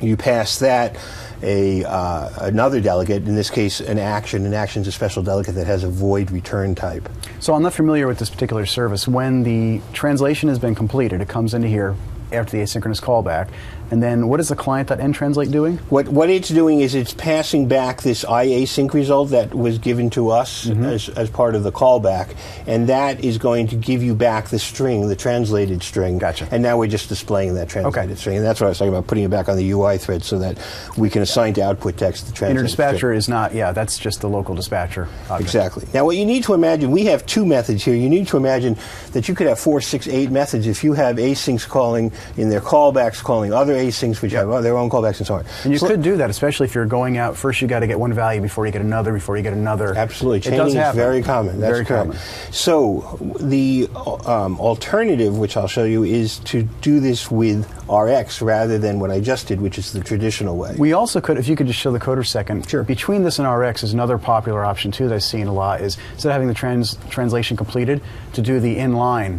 You 0.00 0.16
pass 0.16 0.58
that 0.58 0.96
a 1.42 1.84
uh, 1.84 2.30
another 2.40 2.80
delegate, 2.80 3.26
in 3.26 3.34
this 3.34 3.50
case, 3.50 3.80
an 3.80 3.98
action. 3.98 4.44
An 4.46 4.54
action 4.54 4.82
is 4.82 4.88
a 4.88 4.92
special 4.92 5.22
delegate 5.22 5.54
that 5.54 5.66
has 5.66 5.84
a 5.84 5.88
void 5.88 6.30
return 6.30 6.74
type. 6.74 7.08
So 7.38 7.54
I'm 7.54 7.62
not 7.62 7.72
familiar 7.74 8.06
with 8.06 8.18
this 8.18 8.30
particular 8.30 8.66
service. 8.66 9.08
When 9.08 9.42
the 9.42 9.80
translation 9.92 10.48
has 10.48 10.58
been 10.58 10.74
completed, 10.74 11.20
it 11.20 11.28
comes 11.28 11.54
into 11.54 11.68
here 11.68 11.96
after 12.32 12.56
the 12.56 12.62
asynchronous 12.62 13.00
callback. 13.02 13.48
And 13.90 14.02
then 14.02 14.28
what 14.28 14.38
is 14.40 14.48
the 14.48 14.56
client.entranslate 14.56 15.50
doing? 15.50 15.78
What 15.88 16.08
what 16.08 16.30
it's 16.30 16.48
doing 16.48 16.80
is 16.80 16.94
it's 16.94 17.12
passing 17.14 17.66
back 17.68 18.02
this 18.02 18.24
iasync 18.24 18.92
result 18.92 19.30
that 19.30 19.54
was 19.54 19.78
given 19.78 20.10
to 20.10 20.30
us 20.30 20.66
Mm-hmm. 20.66 20.84
as, 20.84 21.08
as 21.10 21.30
part 21.30 21.54
of 21.54 21.62
the 21.62 21.72
callback, 21.72 22.34
and 22.66 22.88
that 22.88 23.24
is 23.24 23.38
going 23.38 23.66
to 23.68 23.76
give 23.76 24.02
you 24.02 24.14
back 24.14 24.48
the 24.48 24.58
string, 24.58 25.08
the 25.08 25.16
translated 25.16 25.82
string. 25.82 26.18
Gotcha. 26.18 26.46
And 26.50 26.62
now 26.62 26.76
we're 26.78 26.86
just 26.86 27.08
displaying 27.08 27.54
that 27.54 27.68
translated 27.68 28.18
string, 28.18 28.36
and 28.36 28.44
that's 28.46 28.60
what 28.60 28.66
I 28.66 28.68
was 28.70 28.78
talking 28.78 28.92
about, 28.92 29.06
putting 29.06 29.24
it 29.24 29.30
back 29.30 29.48
on 29.48 29.56
the 29.56 29.70
UI 29.70 29.98
thread 29.98 30.22
so 30.22 30.38
that 30.38 30.58
we 30.96 31.08
can 31.10 31.22
assign 31.22 31.54
to 31.54 31.62
output 31.62 31.96
text 31.96 32.26
the 32.26 32.32
translated 32.32 32.56
Inner 32.58 32.66
dispatcher 32.66 32.96
string. 32.98 33.16
is 33.18 33.28
not, 33.28 33.54
yeah, 33.54 33.72
that's 33.72 33.98
just 33.98 34.20
the 34.20 34.28
local 34.28 34.54
dispatcher. 34.54 35.08
object. 35.24 35.40
Exactly. 35.40 35.86
Now, 35.94 36.04
what 36.04 36.16
you 36.16 36.24
need 36.26 36.44
to 36.44 36.54
imagine, 36.54 36.90
we 36.90 37.04
have 37.06 37.24
two 37.26 37.44
methods 37.46 37.84
here. 37.84 37.94
You 37.94 38.08
need 38.10 38.28
to 38.28 38.36
imagine 38.36 38.76
that 39.12 39.28
you 39.28 39.34
could 39.34 39.46
have 39.46 39.58
four, 39.58 39.80
six, 39.80 40.06
eight 40.08 40.30
methods 40.30 40.66
if 40.66 40.84
you 40.84 40.92
have 40.92 41.16
asyncs 41.16 41.66
calling 41.68 42.12
in 42.36 42.50
their 42.50 42.60
callbacks, 42.60 43.22
calling 43.22 43.52
other 43.52 43.74
asyncs, 43.86 44.22
which 44.22 44.32
have 44.32 44.48
their 44.62 44.76
own 44.76 44.88
callbacks 44.90 45.18
and 45.18 45.26
so 45.26 45.34
on. 45.34 45.44
And 45.64 45.72
you 45.72 45.78
So- 45.78 45.88
could 45.88 46.02
do 46.02 46.16
that, 46.16 46.30
especially 46.30 46.66
if 46.66 46.74
you're 46.74 46.86
going 46.86 47.18
out. 47.18 47.36
First, 47.36 47.60
you 47.62 47.68
got 47.68 47.80
to 47.80 47.86
get 47.86 47.98
one 47.98 48.12
value 48.12 48.40
before 48.40 48.66
you 48.66 48.72
get 48.72 48.82
another, 48.82 49.12
before 49.12 49.36
you 49.36 49.42
get 49.42 49.52
another. 49.52 49.94
Absolutely, 49.96 50.38
it 50.38 50.42
chaining 50.42 50.58
does 50.58 50.68
is 50.68 50.74
happen. 50.74 50.98
very 51.00 51.22
common. 51.22 51.60
That's 51.60 51.72
very 51.72 51.84
correct. 51.84 52.04
common. 52.12 52.18
So 52.50 53.18
the 53.40 53.88
um, 54.26 54.58
alternative, 54.60 55.36
which 55.38 55.56
I'll 55.56 55.68
show 55.68 55.84
you, 55.84 56.04
is 56.04 56.38
to 56.40 56.62
do 56.80 57.00
this 57.00 57.30
with 57.30 57.66
RX 57.90 58.42
rather 58.42 58.78
than 58.78 59.00
what 59.00 59.10
I 59.10 59.20
just 59.20 59.48
did, 59.48 59.60
which 59.60 59.78
is 59.78 59.92
the 59.92 60.00
traditional 60.00 60.56
way. 60.56 60.74
We 60.78 60.92
also 60.92 61.20
could, 61.20 61.38
if 61.38 61.48
you 61.48 61.56
could 61.56 61.66
just 61.66 61.78
show 61.78 61.90
the 61.92 61.98
code 62.00 62.18
a 62.18 62.24
second. 62.24 62.68
Sure. 62.68 62.82
Between 62.82 63.22
this 63.24 63.38
and 63.38 63.48
RX 63.48 63.82
is 63.82 63.92
another 63.92 64.18
popular 64.18 64.64
option 64.64 64.90
too 64.90 65.08
that 65.08 65.14
I've 65.14 65.22
seen 65.22 65.46
a 65.46 65.52
lot. 65.52 65.80
Is 65.80 65.96
instead 66.12 66.28
of 66.28 66.32
having 66.32 66.48
the 66.48 66.54
trans, 66.54 66.96
translation 67.08 67.56
completed, 67.56 68.00
to 68.34 68.42
do 68.42 68.60
the 68.60 68.76
inline 68.76 69.38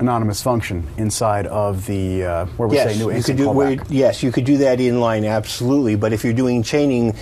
anonymous 0.00 0.42
function 0.42 0.86
inside 0.96 1.46
of 1.46 1.86
the 1.86 2.24
uh, 2.24 2.46
where 2.56 2.68
we 2.68 2.76
yes, 2.76 2.92
say 2.94 2.98
new 2.98 3.10
you 3.10 3.18
async 3.18 3.24
could 3.26 3.36
do 3.36 3.46
callback. 3.46 3.86
yes, 3.88 4.22
you 4.22 4.32
could 4.32 4.44
do 4.44 4.56
that 4.58 4.78
inline 4.78 5.28
absolutely, 5.28 5.94
but 5.96 6.12
if 6.12 6.24
you're 6.24 6.32
doing 6.32 6.62
chaining, 6.62 7.14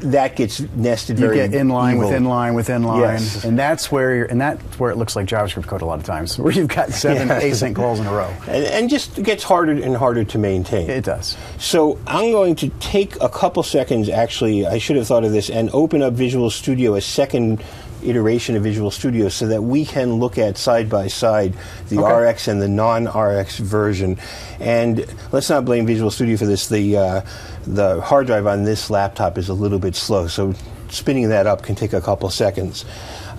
that 0.00 0.36
gets 0.36 0.60
nested 0.76 1.18
You 1.18 1.26
very 1.26 1.36
get 1.38 1.50
inline 1.50 1.98
with 1.98 2.08
evil. 2.12 2.20
inline 2.30 2.54
with 2.54 2.68
inline, 2.68 3.00
Yes. 3.00 3.44
and 3.44 3.58
that's 3.58 3.90
where 3.90 4.14
you're, 4.14 4.26
and 4.26 4.40
that's 4.40 4.78
where 4.78 4.92
it 4.92 4.96
looks 4.96 5.16
like 5.16 5.26
JavaScript 5.26 5.66
code 5.66 5.82
a 5.82 5.86
lot 5.86 5.98
of 5.98 6.04
times, 6.04 6.38
where 6.38 6.52
you've 6.52 6.68
got 6.68 6.90
seven 6.90 7.26
Yeah. 7.28 7.40
async 7.40 7.74
calls 7.74 7.98
in 7.98 8.06
a 8.06 8.12
row. 8.12 8.32
and, 8.46 8.64
and 8.64 8.90
just 8.90 9.20
gets 9.22 9.42
harder 9.42 9.72
and 9.72 9.96
harder 9.96 10.22
to 10.24 10.38
maintain. 10.38 10.88
It 10.88 11.04
does. 11.04 11.36
So 11.58 11.98
I'm 12.06 12.30
going 12.30 12.54
to 12.56 12.68
take 12.78 13.20
a 13.20 13.28
couple 13.28 13.62
seconds, 13.64 14.08
actually, 14.08 14.66
I 14.66 14.78
should 14.78 14.94
have 14.96 15.06
thought 15.08 15.24
of 15.24 15.32
this, 15.32 15.50
and 15.50 15.68
open 15.72 16.00
up 16.02 16.12
Visual 16.14 16.48
Studio, 16.50 16.94
a 16.94 17.00
second 17.00 17.62
iteration 18.04 18.56
of 18.56 18.62
Visual 18.62 18.90
Studio, 18.90 19.28
so 19.28 19.46
that 19.48 19.62
we 19.62 19.84
can 19.84 20.14
look 20.14 20.38
at 20.38 20.56
side 20.56 20.88
by 20.88 21.08
side 21.08 21.54
the 21.88 21.98
Okay. 21.98 22.30
RX 22.30 22.48
and 22.48 22.62
the 22.62 22.68
non 22.68 23.06
RX 23.06 23.58
version. 23.58 24.18
And 24.60 25.06
let's 25.32 25.50
not 25.50 25.64
blame 25.64 25.86
Visual 25.86 26.10
Studio 26.10 26.36
for 26.36 26.46
this. 26.46 26.68
The, 26.68 26.96
uh, 26.96 27.20
the 27.66 28.00
hard 28.00 28.26
drive 28.26 28.46
on 28.46 28.64
this 28.64 28.90
laptop 28.90 29.38
is 29.38 29.48
a 29.48 29.54
little 29.54 29.78
bit 29.78 29.94
slow, 29.94 30.26
so 30.26 30.54
spinning 30.90 31.28
that 31.28 31.46
up 31.46 31.62
can 31.62 31.74
take 31.74 31.92
a 31.92 32.00
couple 32.00 32.30
seconds. 32.30 32.84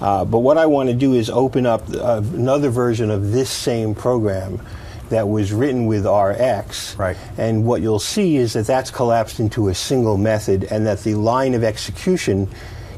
Uh, 0.01 0.23
but 0.23 0.39
what 0.39 0.57
I 0.57 0.65
want 0.65 0.89
to 0.89 0.95
do 0.95 1.13
is 1.13 1.29
open 1.29 1.65
up 1.65 1.89
uh, 1.89 2.21
another 2.33 2.69
version 2.69 3.11
of 3.11 3.31
this 3.31 3.49
same 3.49 3.95
program 3.95 4.61
that 5.09 5.27
was 5.27 5.51
written 5.51 5.87
with 5.87 6.05
RX. 6.05 6.95
Right. 6.95 7.17
And 7.37 7.65
what 7.65 7.81
you'll 7.81 7.99
see 7.99 8.37
is 8.37 8.53
that 8.53 8.65
that's 8.67 8.91
collapsed 8.91 9.39
into 9.39 9.67
a 9.67 9.75
single 9.75 10.17
method, 10.17 10.65
and 10.65 10.85
that 10.85 11.03
the 11.03 11.15
line 11.15 11.53
of 11.53 11.63
execution, 11.63 12.47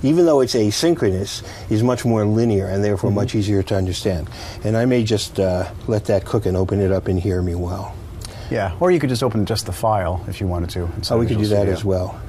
even 0.03 0.25
though 0.25 0.39
it's 0.41 0.53
asynchronous, 0.55 1.43
is 1.69 1.83
much 1.83 2.05
more 2.05 2.25
linear 2.25 2.67
and 2.67 2.83
therefore 2.83 3.09
Mm-hmm. 3.09 3.15
much 3.19 3.35
easier 3.35 3.63
to 3.63 3.75
understand. 3.75 4.29
And 4.63 4.75
I 4.77 4.85
may 4.85 5.03
just 5.03 5.39
uh, 5.39 5.71
let 5.87 6.05
that 6.05 6.25
cook 6.25 6.45
and 6.45 6.55
open 6.57 6.79
it 6.81 6.91
up 6.91 7.07
and 7.07 7.19
hear 7.19 7.41
me 7.41 7.55
well. 7.55 7.95
Yeah, 8.49 8.75
or 8.79 8.91
you 8.91 8.99
could 8.99 9.09
just 9.09 9.23
open 9.23 9.45
just 9.45 9.65
the 9.65 9.71
file 9.71 10.25
if 10.27 10.41
you 10.41 10.47
wanted 10.47 10.69
to. 10.71 10.89
Oh, 11.09 11.17
we 11.19 11.25
could 11.25 11.37
do 11.37 11.45
that 11.47 11.55
Studio. 11.57 11.73
as 11.73 11.85
well. 11.85 12.21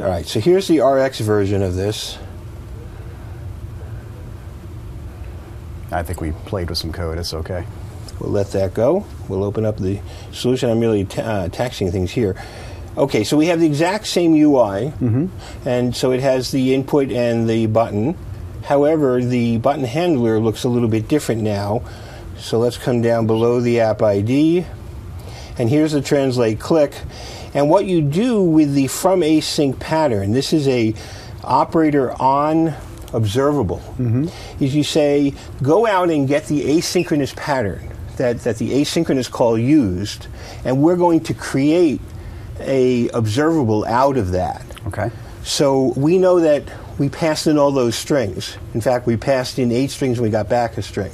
All 0.00 0.06
right, 0.08 0.24
so 0.26 0.40
here's 0.40 0.66
the 0.68 0.80
RX 0.80 1.20
version 1.20 1.62
of 1.62 1.74
this. 1.74 2.16
I 5.92 6.02
think 6.02 6.20
we 6.20 6.32
played 6.46 6.68
with 6.68 6.78
some 6.78 6.92
code. 6.92 7.18
It's 7.18 7.34
okay. 7.34 7.64
We'll 8.18 8.30
let 8.30 8.48
that 8.52 8.74
go. 8.74 9.04
We'll 9.28 9.44
open 9.44 9.64
up 9.64 9.76
the 9.76 10.00
solution. 10.32 10.70
I'm 10.70 10.80
really 10.80 11.04
ta- 11.04 11.22
uh, 11.22 11.48
taxing 11.48 11.90
things 11.92 12.10
here. 12.10 12.36
Okay, 12.96 13.24
so 13.24 13.36
we 13.36 13.46
have 13.46 13.58
the 13.58 13.66
exact 13.66 14.06
same 14.06 14.34
UI, 14.34 14.92
mm-hmm. 14.92 15.26
and 15.68 15.96
so 15.96 16.12
it 16.12 16.20
has 16.20 16.52
the 16.52 16.74
input 16.74 17.10
and 17.10 17.50
the 17.50 17.66
button. 17.66 18.16
However, 18.62 19.20
the 19.20 19.58
button 19.58 19.84
handler 19.84 20.38
looks 20.38 20.62
a 20.62 20.68
little 20.68 20.88
bit 20.88 21.08
different 21.08 21.42
now. 21.42 21.82
So 22.38 22.60
let's 22.60 22.76
come 22.76 23.02
down 23.02 23.26
below 23.26 23.60
the 23.60 23.80
app 23.80 24.00
ID, 24.00 24.64
and 25.58 25.68
here's 25.68 25.90
the 25.90 26.02
translate 26.02 26.60
click. 26.60 26.94
And 27.52 27.68
what 27.68 27.84
you 27.84 28.00
do 28.00 28.42
with 28.42 28.74
the 28.74 28.86
from 28.86 29.20
async 29.22 29.80
pattern, 29.80 30.30
this 30.30 30.52
is 30.52 30.68
a 30.68 30.94
operator 31.42 32.12
on 32.22 32.74
observable, 33.12 33.78
mm-hmm. 33.98 34.28
is 34.62 34.72
you 34.72 34.84
say 34.84 35.34
go 35.62 35.84
out 35.84 36.10
and 36.10 36.28
get 36.28 36.46
the 36.46 36.76
asynchronous 36.76 37.34
pattern 37.34 37.90
that, 38.18 38.40
that 38.40 38.58
the 38.58 38.70
asynchronous 38.70 39.28
call 39.28 39.58
used, 39.58 40.28
and 40.64 40.80
we're 40.80 40.96
going 40.96 41.20
to 41.20 41.34
create 41.34 42.00
a 42.60 43.08
observable 43.10 43.84
out 43.84 44.16
of 44.16 44.32
that. 44.32 44.64
Okay. 44.86 45.10
So 45.42 45.92
we 45.96 46.18
know 46.18 46.40
that 46.40 46.64
we 46.98 47.08
passed 47.08 47.46
in 47.46 47.58
all 47.58 47.72
those 47.72 47.96
strings. 47.96 48.56
In 48.72 48.80
fact, 48.80 49.06
we 49.06 49.16
passed 49.16 49.58
in 49.58 49.72
eight 49.72 49.90
strings 49.90 50.18
and 50.18 50.24
we 50.24 50.30
got 50.30 50.48
back 50.48 50.78
a 50.78 50.82
string. 50.82 51.12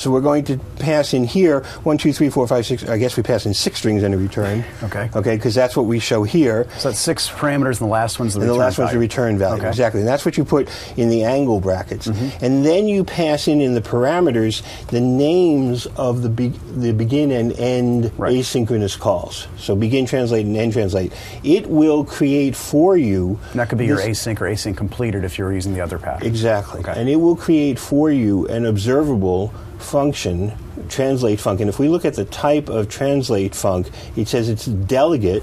So 0.00 0.10
we're 0.10 0.22
going 0.22 0.44
to 0.44 0.56
pass 0.78 1.12
in 1.12 1.24
here 1.24 1.60
one, 1.82 1.98
two, 1.98 2.14
three, 2.14 2.30
four, 2.30 2.46
five, 2.48 2.64
six. 2.64 2.88
I 2.88 2.96
guess 2.96 3.18
we 3.18 3.22
pass 3.22 3.44
in 3.44 3.52
six 3.52 3.78
strings 3.78 4.02
in 4.02 4.14
a 4.14 4.16
return. 4.16 4.64
Okay. 4.82 5.10
Okay, 5.14 5.36
because 5.36 5.54
that's 5.54 5.76
what 5.76 5.84
we 5.84 5.98
show 5.98 6.22
here. 6.22 6.66
So 6.78 6.88
that's 6.88 6.98
six 6.98 7.28
parameters, 7.28 7.80
and 7.80 7.88
the 7.88 7.92
last 7.92 8.18
one's 8.18 8.32
the 8.32 8.40
And 8.40 8.48
the 8.48 8.54
last 8.54 8.78
one's 8.78 8.92
the 8.92 8.98
return 8.98 9.36
value. 9.36 9.58
Okay. 9.60 9.68
Exactly. 9.68 10.00
And 10.00 10.08
that's 10.08 10.24
what 10.24 10.38
you 10.38 10.44
put 10.46 10.70
in 10.96 11.10
the 11.10 11.24
angle 11.24 11.60
brackets. 11.60 12.06
Mm-hmm. 12.08 12.42
And 12.42 12.64
then 12.64 12.88
you 12.88 13.04
pass 13.04 13.46
in 13.46 13.60
in 13.60 13.74
the 13.74 13.82
parameters 13.82 14.62
the 14.86 15.02
names 15.02 15.84
of 15.96 16.22
the, 16.22 16.30
be- 16.30 16.48
the 16.48 16.92
begin 16.92 17.30
and 17.30 17.52
end 17.58 18.10
Right. 18.16 18.34
asynchronous 18.34 18.98
calls. 18.98 19.48
So 19.58 19.76
begin 19.76 20.06
translate 20.06 20.46
and 20.46 20.56
end 20.56 20.72
translate. 20.72 21.12
It 21.44 21.66
will 21.66 22.06
create 22.06 22.56
for 22.56 22.96
you. 22.96 23.38
And 23.50 23.60
that 23.60 23.68
could 23.68 23.76
be 23.76 23.84
your 23.86 23.98
async 23.98 24.40
or 24.40 24.46
async 24.46 24.78
completed 24.78 25.24
if 25.24 25.36
you're 25.36 25.52
using 25.52 25.74
the 25.74 25.82
other 25.82 25.98
pattern. 25.98 26.26
Exactly. 26.26 26.80
Okay. 26.80 26.94
And 26.96 27.08
it 27.10 27.16
will 27.16 27.36
create 27.36 27.78
for 27.78 28.10
you 28.10 28.46
an 28.48 28.64
observable 28.64 29.52
function, 29.80 30.52
translate 30.88 31.38
func. 31.38 31.60
And 31.60 31.68
if 31.68 31.78
we 31.78 31.88
look 31.88 32.04
at 32.04 32.14
the 32.14 32.24
type 32.24 32.68
of 32.68 32.88
translate 32.88 33.52
func, 33.52 33.90
it 34.16 34.28
says 34.28 34.48
it's 34.48 34.66
a 34.66 34.72
delegate 34.72 35.42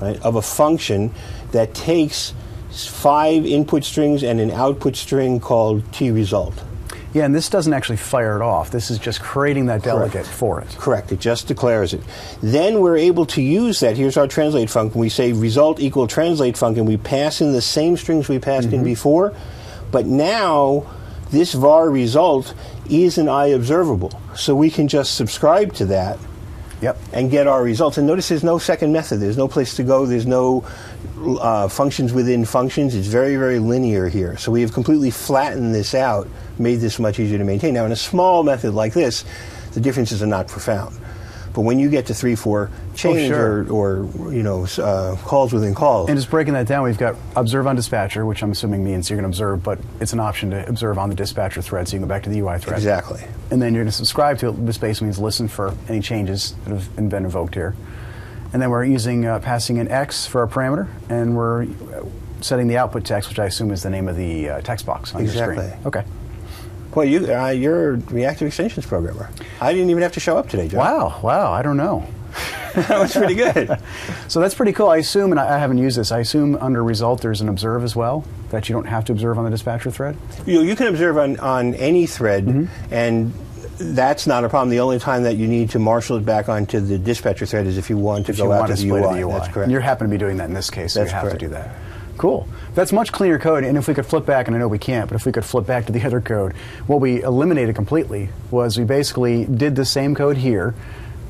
right, 0.00 0.20
of 0.22 0.36
a 0.36 0.42
function 0.42 1.12
that 1.52 1.74
takes 1.74 2.34
five 2.70 3.46
input 3.46 3.84
strings 3.84 4.22
and 4.22 4.40
an 4.40 4.50
output 4.50 4.96
string 4.96 5.40
called 5.40 5.90
t 5.92 6.10
result. 6.10 6.54
Yeah, 7.14 7.24
and 7.24 7.34
this 7.34 7.48
doesn't 7.48 7.72
actually 7.72 7.96
fire 7.96 8.36
it 8.36 8.42
off. 8.42 8.70
This 8.70 8.90
is 8.90 8.98
just 8.98 9.20
creating 9.20 9.66
that 9.66 9.82
delegate 9.82 10.26
for 10.26 10.60
it. 10.60 10.68
Correct. 10.78 11.10
It 11.10 11.20
just 11.20 11.48
declares 11.48 11.94
it. 11.94 12.02
Then 12.42 12.80
we're 12.80 12.98
able 12.98 13.24
to 13.26 13.40
use 13.40 13.80
that. 13.80 13.96
Here's 13.96 14.18
our 14.18 14.28
translate 14.28 14.68
function. 14.68 15.00
We 15.00 15.08
say 15.08 15.32
result 15.32 15.80
equal 15.80 16.06
translate 16.06 16.58
function. 16.58 16.84
We 16.84 16.98
pass 16.98 17.40
in 17.40 17.52
the 17.52 17.62
same 17.62 17.96
strings 17.96 18.28
we 18.28 18.38
passed 18.38 18.66
in 18.66 18.74
mm-hmm. 18.74 18.84
before, 18.84 19.34
but 19.90 20.04
now 20.04 20.86
this 21.30 21.52
var 21.52 21.90
result 21.90 22.54
is 22.88 23.18
an 23.18 23.28
I 23.28 23.46
observable. 23.48 24.18
So 24.34 24.54
we 24.54 24.70
can 24.70 24.88
just 24.88 25.14
subscribe 25.14 25.74
to 25.74 25.86
that 25.86 26.18
Yep. 26.80 26.96
and 27.12 27.28
get 27.30 27.48
our 27.48 27.62
results. 27.62 27.98
And 27.98 28.06
notice 28.06 28.28
there's 28.28 28.44
no 28.44 28.58
second 28.58 28.92
method. 28.92 29.18
There's 29.18 29.36
no 29.36 29.48
place 29.48 29.74
to 29.76 29.82
go. 29.82 30.06
There's 30.06 30.26
no 30.26 30.64
uh, 31.40 31.68
functions 31.68 32.12
within 32.12 32.44
functions. 32.44 32.94
It's 32.94 33.08
very, 33.08 33.36
very 33.36 33.58
linear 33.58 34.08
here. 34.08 34.36
So 34.36 34.52
we 34.52 34.60
have 34.60 34.72
completely 34.72 35.10
flattened 35.10 35.74
this 35.74 35.92
out, 35.94 36.28
made 36.58 36.76
this 36.76 37.00
much 37.00 37.18
easier 37.18 37.38
to 37.38 37.44
maintain. 37.44 37.74
Now, 37.74 37.84
in 37.84 37.90
a 37.92 37.96
small 37.96 38.44
method 38.44 38.74
like 38.74 38.94
this, 38.94 39.24
the 39.72 39.80
differences 39.80 40.22
are 40.22 40.26
not 40.26 40.46
profound. 40.46 40.96
But 41.54 41.62
when 41.62 41.78
you 41.78 41.88
get 41.90 42.06
to 42.06 42.14
three, 42.14 42.34
four 42.34 42.70
chains 42.94 43.28
sure. 43.28 43.64
or, 43.72 44.06
or 44.06 44.32
you 44.32 44.42
know 44.42 44.66
uh, 44.78 45.16
calls 45.24 45.52
within 45.52 45.74
calls, 45.74 46.08
And 46.08 46.18
just 46.18 46.30
breaking 46.30 46.54
that 46.54 46.66
down, 46.66 46.84
we've 46.84 46.98
got 46.98 47.16
observe 47.36 47.66
on 47.66 47.76
dispatcher, 47.76 48.24
which 48.26 48.42
I'm 48.42 48.52
assuming 48.52 48.84
means 48.84 49.08
you're 49.10 49.16
going 49.16 49.30
to 49.30 49.34
observe, 49.34 49.62
but 49.62 49.78
it's 50.00 50.12
an 50.12 50.20
option 50.20 50.50
to 50.50 50.68
observe 50.68 50.98
on 50.98 51.08
the 51.08 51.16
dispatcher 51.16 51.62
thread, 51.62 51.88
so 51.88 51.96
you 51.96 52.00
can 52.00 52.08
go 52.08 52.14
back 52.14 52.22
to 52.24 52.30
the 52.30 52.40
UI 52.40 52.58
thread. 52.58 52.76
exactly. 52.76 53.22
And 53.50 53.60
then 53.62 53.74
you're 53.74 53.82
going 53.84 53.90
to 53.90 53.96
subscribe 53.96 54.38
to 54.38 54.48
it. 54.48 54.66
This 54.66 54.78
basically 54.78 55.06
means 55.06 55.18
listen 55.18 55.48
for 55.48 55.74
any 55.88 56.00
changes 56.00 56.54
that 56.64 56.70
have 56.70 56.96
been- 56.96 57.12
invoked 57.24 57.54
here. 57.54 57.74
And 58.52 58.62
then 58.62 58.70
we're 58.70 58.84
using 58.84 59.26
uh, 59.26 59.40
passing 59.40 59.76
in 59.76 59.88
x 59.88 60.26
for 60.26 60.40
our 60.42 60.46
parameter, 60.46 60.88
and 61.10 61.36
we're 61.36 61.66
setting 62.40 62.66
the 62.68 62.76
output 62.78 63.04
text, 63.04 63.28
which 63.28 63.38
I 63.38 63.46
assume 63.46 63.70
is 63.72 63.82
the 63.82 63.90
name 63.90 64.08
of 64.08 64.16
the 64.16 64.48
uh, 64.48 64.60
text 64.62 64.86
box 64.86 65.14
on 65.14 65.22
your 65.22 65.30
Exactly. 65.30 65.66
screen. 65.66 65.86
Okay. 65.86 66.04
Well, 66.98 67.06
you, 67.06 67.32
uh, 67.32 67.50
you're 67.50 67.94
a 67.94 67.96
reactive 67.96 68.48
extensions 68.48 68.84
programmer. 68.84 69.30
I 69.60 69.72
didn't 69.72 69.90
even 69.90 70.02
have 70.02 70.10
to 70.14 70.20
show 70.20 70.36
up 70.36 70.48
today, 70.48 70.66
John. 70.66 70.78
Wow, 70.80 71.20
wow, 71.22 71.52
I 71.52 71.62
don't 71.62 71.76
know. 71.76 72.04
that 72.74 72.98
was 72.98 73.12
pretty 73.12 73.36
good. 73.36 73.78
So 74.26 74.40
that's 74.40 74.54
pretty 74.56 74.72
cool. 74.72 74.88
I 74.88 74.96
assume, 74.96 75.30
and 75.30 75.38
I 75.40 75.58
haven't 75.60 75.78
used 75.78 75.96
this, 75.96 76.10
I 76.10 76.18
assume 76.18 76.56
under 76.56 76.82
result 76.82 77.22
there's 77.22 77.40
an 77.40 77.48
observe 77.48 77.84
as 77.84 77.94
well, 77.94 78.24
that 78.50 78.68
you 78.68 78.72
don't 78.74 78.86
have 78.86 79.04
to 79.06 79.12
observe 79.12 79.38
on 79.38 79.44
the 79.44 79.50
dispatcher 79.50 79.92
thread? 79.92 80.16
you, 80.44 80.62
you 80.62 80.74
can 80.74 80.88
observe 80.88 81.16
on, 81.16 81.38
on 81.38 81.74
any 81.74 82.04
thread, 82.06 82.44
Mm-hmm. 82.46 82.92
and 82.92 83.32
that's 83.78 84.26
not 84.26 84.42
a 84.44 84.48
problem. 84.48 84.70
The 84.70 84.80
only 84.80 84.98
time 84.98 85.22
that 85.22 85.36
you 85.36 85.46
need 85.46 85.70
to 85.70 85.78
marshal 85.78 86.16
it 86.16 86.26
back 86.26 86.48
onto 86.48 86.80
the 86.80 86.98
dispatcher 86.98 87.46
thread 87.46 87.66
is 87.68 87.78
if 87.78 87.88
you 87.88 87.96
want 87.96 88.26
to 88.26 88.32
If 88.32 88.38
go 88.38 88.50
out 88.52 88.58
want 88.68 88.70
to 88.72 88.76
to 88.76 88.82
the 88.82 88.88
UI. 88.90 89.00
the 89.14 89.20
UI. 89.22 89.32
That's 89.34 89.46
correct. 89.46 89.64
And 89.66 89.72
you 89.72 89.78
happen 89.78 90.08
to 90.08 90.10
be 90.10 90.18
doing 90.18 90.36
that 90.38 90.48
in 90.48 90.54
this 90.54 90.68
case, 90.68 90.94
so 90.94 90.98
That's 91.00 91.12
you 91.12 91.14
have 91.14 91.22
correct. 91.28 91.38
to 91.40 91.46
do 91.46 91.52
that. 91.52 91.74
Cool. 92.18 92.46
That's 92.74 92.92
much 92.92 93.12
cleaner 93.12 93.38
code, 93.38 93.64
and 93.64 93.78
if 93.78 93.88
we 93.88 93.94
could 93.94 94.04
flip 94.06 94.26
back, 94.26 94.46
and 94.48 94.56
I 94.56 94.58
know 94.58 94.68
we 94.68 94.78
can't, 94.78 95.08
but 95.08 95.14
if 95.16 95.24
we 95.24 95.32
could 95.32 95.44
flip 95.44 95.66
back 95.66 95.86
to 95.86 95.92
the 95.92 96.02
other 96.06 96.20
code, 96.20 96.52
what 96.86 97.00
we 97.00 97.22
eliminated 97.22 97.74
completely 97.74 98.28
was 98.50 98.76
we 98.76 98.84
basically 98.84 99.44
did 99.46 99.76
the 99.76 99.84
same 99.84 100.14
code 100.14 100.36
here, 100.36 100.74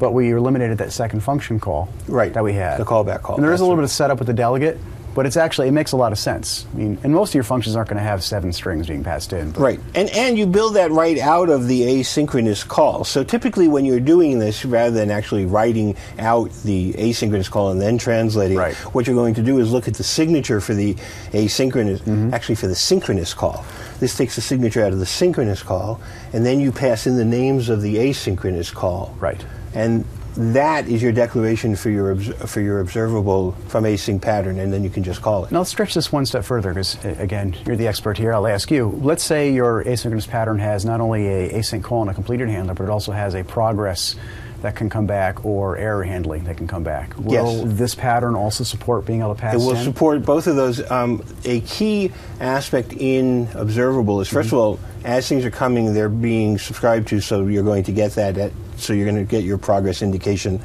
but 0.01 0.13
we 0.13 0.31
eliminated 0.33 0.79
that 0.79 0.93
second 0.93 1.21
function 1.21 1.59
call 1.61 1.89
Right, 2.07 2.33
that 2.33 2.43
we 2.45 2.53
had. 2.55 2.79
the 2.81 2.85
callback 2.85 3.23
call, 3.23 3.37
And 3.37 3.45
there 3.45 3.53
is 3.53 3.61
a 3.61 3.65
little 3.65 3.77
right. 3.77 3.83
bit 3.83 3.85
of 3.85 3.91
setup 3.91 4.19
with 4.19 4.27
the 4.29 4.35
delegate, 4.35 4.79
but 5.15 5.27
it's 5.27 5.37
actually, 5.37 5.69
it 5.69 5.73
makes 5.73 5.93
a 5.93 5.97
lot 5.97 6.13
of 6.13 6.19
sense. 6.19 6.67
I 6.73 6.77
mean, 6.79 6.99
and 7.03 7.13
most 7.13 7.31
of 7.31 7.35
your 7.35 7.45
functions 7.45 7.75
aren't 7.77 7.89
going 7.89 7.97
to 7.99 8.03
have 8.03 8.23
seven 8.23 8.53
strings 8.53 8.87
being 8.87 9.03
passed 9.03 9.33
in. 9.33 9.51
But 9.51 9.61
Right, 9.61 9.81
and 9.95 10.09
and 10.11 10.39
you 10.39 10.47
build 10.47 10.75
that 10.77 10.91
right 10.91 11.19
out 11.19 11.49
of 11.49 11.67
the 11.67 11.83
asynchronous 11.83 12.67
call. 12.67 13.05
So 13.05 13.25
typically, 13.25 13.69
when 13.69 13.85
you're 13.85 14.01
doing 14.01 14.39
this, 14.39 14.65
rather 14.65 14.95
than 14.95 15.11
actually 15.11 15.47
writing 15.47 15.97
out 16.19 16.53
the 16.65 16.93
asynchronous 16.95 17.51
call 17.51 17.71
and 17.71 17.81
then 17.81 17.99
translating, 17.99 18.57
Right. 18.59 18.75
what 18.95 19.07
you're 19.07 19.17
going 19.17 19.35
to 19.35 19.43
do 19.43 19.59
is 19.59 19.73
look 19.73 19.89
at 19.89 19.95
the 19.95 20.05
signature 20.05 20.61
for 20.61 20.75
the 20.75 20.95
asynchronous, 21.33 21.99
Mm-hmm. 22.01 22.35
actually 22.35 22.55
for 22.55 22.67
the 22.69 22.75
synchronous 22.75 23.35
call. 23.35 23.65
This 24.01 24.17
takes 24.17 24.37
the 24.37 24.41
signature 24.41 24.85
out 24.85 24.93
of 24.93 24.99
the 25.01 25.07
synchronous 25.07 25.63
call, 25.63 26.01
and 26.33 26.47
then 26.47 26.61
you 26.61 26.71
pass 26.73 27.07
in 27.07 27.17
the 27.17 27.25
names 27.25 27.69
of 27.69 27.83
the 27.83 27.97
asynchronous 27.97 28.73
call. 28.73 29.15
Right. 29.19 29.45
and 29.75 30.05
that 30.39 30.87
is 30.89 31.03
your 31.03 31.11
declaration 31.13 31.75
for 31.75 31.91
your 31.91 32.15
for 32.17 32.61
your 32.61 32.79
observable 32.81 33.53
from 33.69 33.85
async 33.85 34.23
pattern, 34.23 34.59
and 34.61 34.73
then 34.73 34.85
you 34.85 34.91
can 34.91 35.03
just 35.03 35.21
call 35.21 35.45
it. 35.45 35.51
Now 35.51 35.59
let's 35.59 35.71
stretch 35.71 35.95
this 35.95 36.13
one 36.13 36.25
step 36.27 36.45
further 36.45 36.71
because, 36.73 36.97
again, 37.05 37.57
you're 37.67 37.77
the 37.77 37.89
expert 37.89 38.17
here. 38.17 38.33
I'll 38.33 38.47
ask 38.47 38.71
you. 38.71 38.99
Let's 39.03 39.25
say 39.25 39.53
your 39.53 39.83
asynchronous 39.85 40.29
pattern 40.29 40.59
has 40.61 40.85
not 40.85 41.01
only 41.01 41.27
a 41.27 41.53
async 41.55 41.83
call 41.83 42.03
and 42.03 42.11
a 42.11 42.15
completed 42.15 42.49
handler, 42.49 42.75
but 42.75 42.85
it 42.85 42.91
also 42.91 43.13
has 43.13 43.35
a 43.35 43.43
progress 43.43 44.15
that 44.63 44.75
can 44.75 44.89
come 44.91 45.07
back 45.07 45.45
or 45.45 45.77
error 45.77 46.03
handling 46.03 46.43
that 46.45 46.57
can 46.57 46.67
come 46.67 46.83
back. 46.83 47.17
Will 47.17 47.65
Yes. 47.67 47.79
this 47.79 47.95
pattern 47.95 48.35
also 48.35 48.65
support 48.65 49.07
being 49.07 49.21
able 49.21 49.35
to 49.35 49.41
pass 49.41 49.55
It 49.55 49.59
will 49.59 49.77
in? 49.77 49.85
support 49.85 50.25
both 50.25 50.49
of 50.49 50.57
those. 50.57 50.89
Um, 50.91 51.23
a 51.45 51.61
key 51.61 52.11
aspect 52.41 52.93
in 52.93 53.49
observable 53.55 54.21
is 54.21 54.29
1st 54.29 54.47
Mm-hmm. 54.47 54.55
of 54.57 54.61
all, 54.61 54.81
as 55.05 55.29
things 55.29 55.45
are 55.45 55.51
coming, 55.53 55.95
they're 55.95 56.09
being 56.09 56.59
subscribed 56.59 57.07
to, 57.09 57.21
so 57.21 57.47
you're 57.47 57.63
going 57.63 57.85
to 57.85 57.93
get 57.93 58.13
that. 58.17 58.37
At, 58.37 58.51
so 58.81 58.93
you're 58.93 59.05
going 59.11 59.17
to 59.25 59.31
get 59.31 59.45
your 59.45 59.59
progress 59.59 60.03
indication 60.03 60.61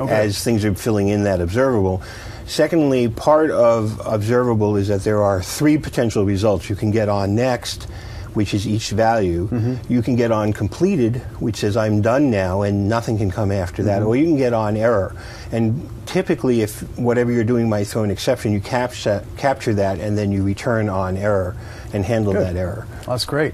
Okay. 0.00 0.12
as 0.26 0.42
things 0.42 0.64
are 0.64 0.74
filling 0.74 1.08
in 1.08 1.24
that 1.24 1.40
observable. 1.40 2.02
Secondly, 2.46 3.08
part 3.08 3.50
of 3.50 4.00
observable 4.04 4.76
is 4.76 4.88
that 4.88 5.04
there 5.04 5.22
are 5.22 5.42
three 5.42 5.78
potential 5.78 6.24
results 6.24 6.68
you 6.70 6.76
can 6.76 6.90
get 6.90 7.08
on 7.08 7.34
next. 7.34 7.86
Which 8.34 8.54
is 8.54 8.66
each 8.66 8.88
value. 8.92 9.46
Mm-hmm. 9.48 9.92
You 9.92 10.00
can 10.00 10.16
get 10.16 10.32
on 10.32 10.54
completed, 10.54 11.16
which 11.38 11.56
says 11.56 11.76
I'm 11.76 12.00
done 12.00 12.30
now 12.30 12.62
and 12.62 12.88
nothing 12.88 13.18
can 13.18 13.30
come 13.30 13.52
after 13.52 13.82
Mm-hmm. 13.82 13.88
that, 13.88 14.02
or 14.02 14.16
you 14.16 14.24
can 14.24 14.38
get 14.38 14.54
on 14.54 14.74
error. 14.74 15.14
And 15.52 15.86
typically, 16.06 16.62
if 16.62 16.80
whatever 16.98 17.30
you're 17.30 17.44
doing 17.44 17.68
might 17.68 17.88
throw 17.88 18.04
an 18.04 18.10
exception, 18.10 18.52
you 18.52 18.60
capture, 18.62 19.22
capture 19.36 19.74
that 19.74 20.00
and 20.00 20.16
then 20.16 20.32
you 20.32 20.42
return 20.44 20.88
on 20.88 21.18
error 21.18 21.54
and 21.92 22.06
handle 22.06 22.32
Good. 22.32 22.46
that 22.46 22.56
error. 22.56 22.86
That's 23.06 23.26
great. 23.26 23.52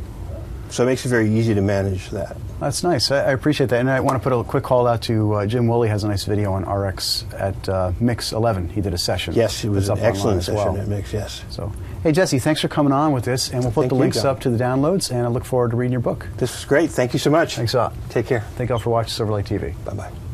So 0.71 0.83
it 0.83 0.87
makes 0.87 1.05
it 1.05 1.09
very 1.09 1.31
easy 1.31 1.55
to 1.55 1.61
manage 1.61 2.11
that. 2.11 2.37
That's 2.61 2.83
nice. 2.83 3.11
I, 3.11 3.19
I 3.19 3.31
appreciate 3.33 3.71
that. 3.71 3.81
And 3.81 3.91
I 3.91 4.01
want 4.01 4.23
to 4.23 4.29
put 4.29 4.39
a 4.39 4.45
quick 4.45 4.65
call 4.65 4.87
out 4.87 5.03
to 5.03 5.35
uh, 5.35 5.47
Jim 5.47 5.67
Wooley 5.67 5.89
has 5.89 6.05
a 6.05 6.09
nice 6.09 6.25
video 6.25 6.53
on 6.53 6.69
RX 6.69 7.25
at 7.35 7.69
uh, 7.69 7.93
Mix 8.01 8.33
11. 8.33 8.69
He 8.71 8.81
did 8.81 8.95
a 8.95 8.99
session. 8.99 9.35
Yes, 9.35 9.65
it 9.65 9.71
was 9.71 9.89
an 9.89 9.99
excellent 9.99 10.43
session 10.43 10.57
well. 10.75 10.77
at 10.77 10.89
Mix, 10.89 11.13
yes. 11.13 11.45
So, 11.51 11.73
hey, 12.03 12.13
Jesse, 12.13 12.39
thanks 12.39 12.61
for 12.61 12.69
coming 12.69 12.93
on 12.93 13.13
with 13.13 13.25
this. 13.25 13.51
And 13.51 13.61
we'll 13.63 13.73
put 13.73 13.83
Thank 13.83 13.91
the 13.91 13.97
you, 13.97 14.01
links 14.01 14.17
John. 14.19 14.27
up 14.27 14.41
to 14.41 14.51
the 14.51 14.63
downloads, 14.63 15.11
and 15.11 15.21
I 15.21 15.29
look 15.29 15.45
forward 15.45 15.71
to 15.71 15.77
reading 15.77 15.93
your 15.93 16.01
book. 16.01 16.27
This 16.37 16.57
is 16.59 16.65
great. 16.65 16.91
Thank 16.91 17.13
you 17.13 17.19
so 17.19 17.31
much. 17.31 17.57
Thanks 17.57 17.75
a 17.75 17.79
lot. 17.79 17.95
Take 18.11 18.27
care. 18.27 18.41
Thank 18.57 18.71
you 18.71 18.75
all 18.75 18.81
for 18.81 18.91
watching 18.91 19.27
Silverlight 19.27 19.47
TV. 19.47 19.73
Bye 19.85 19.95
bye. 19.95 20.28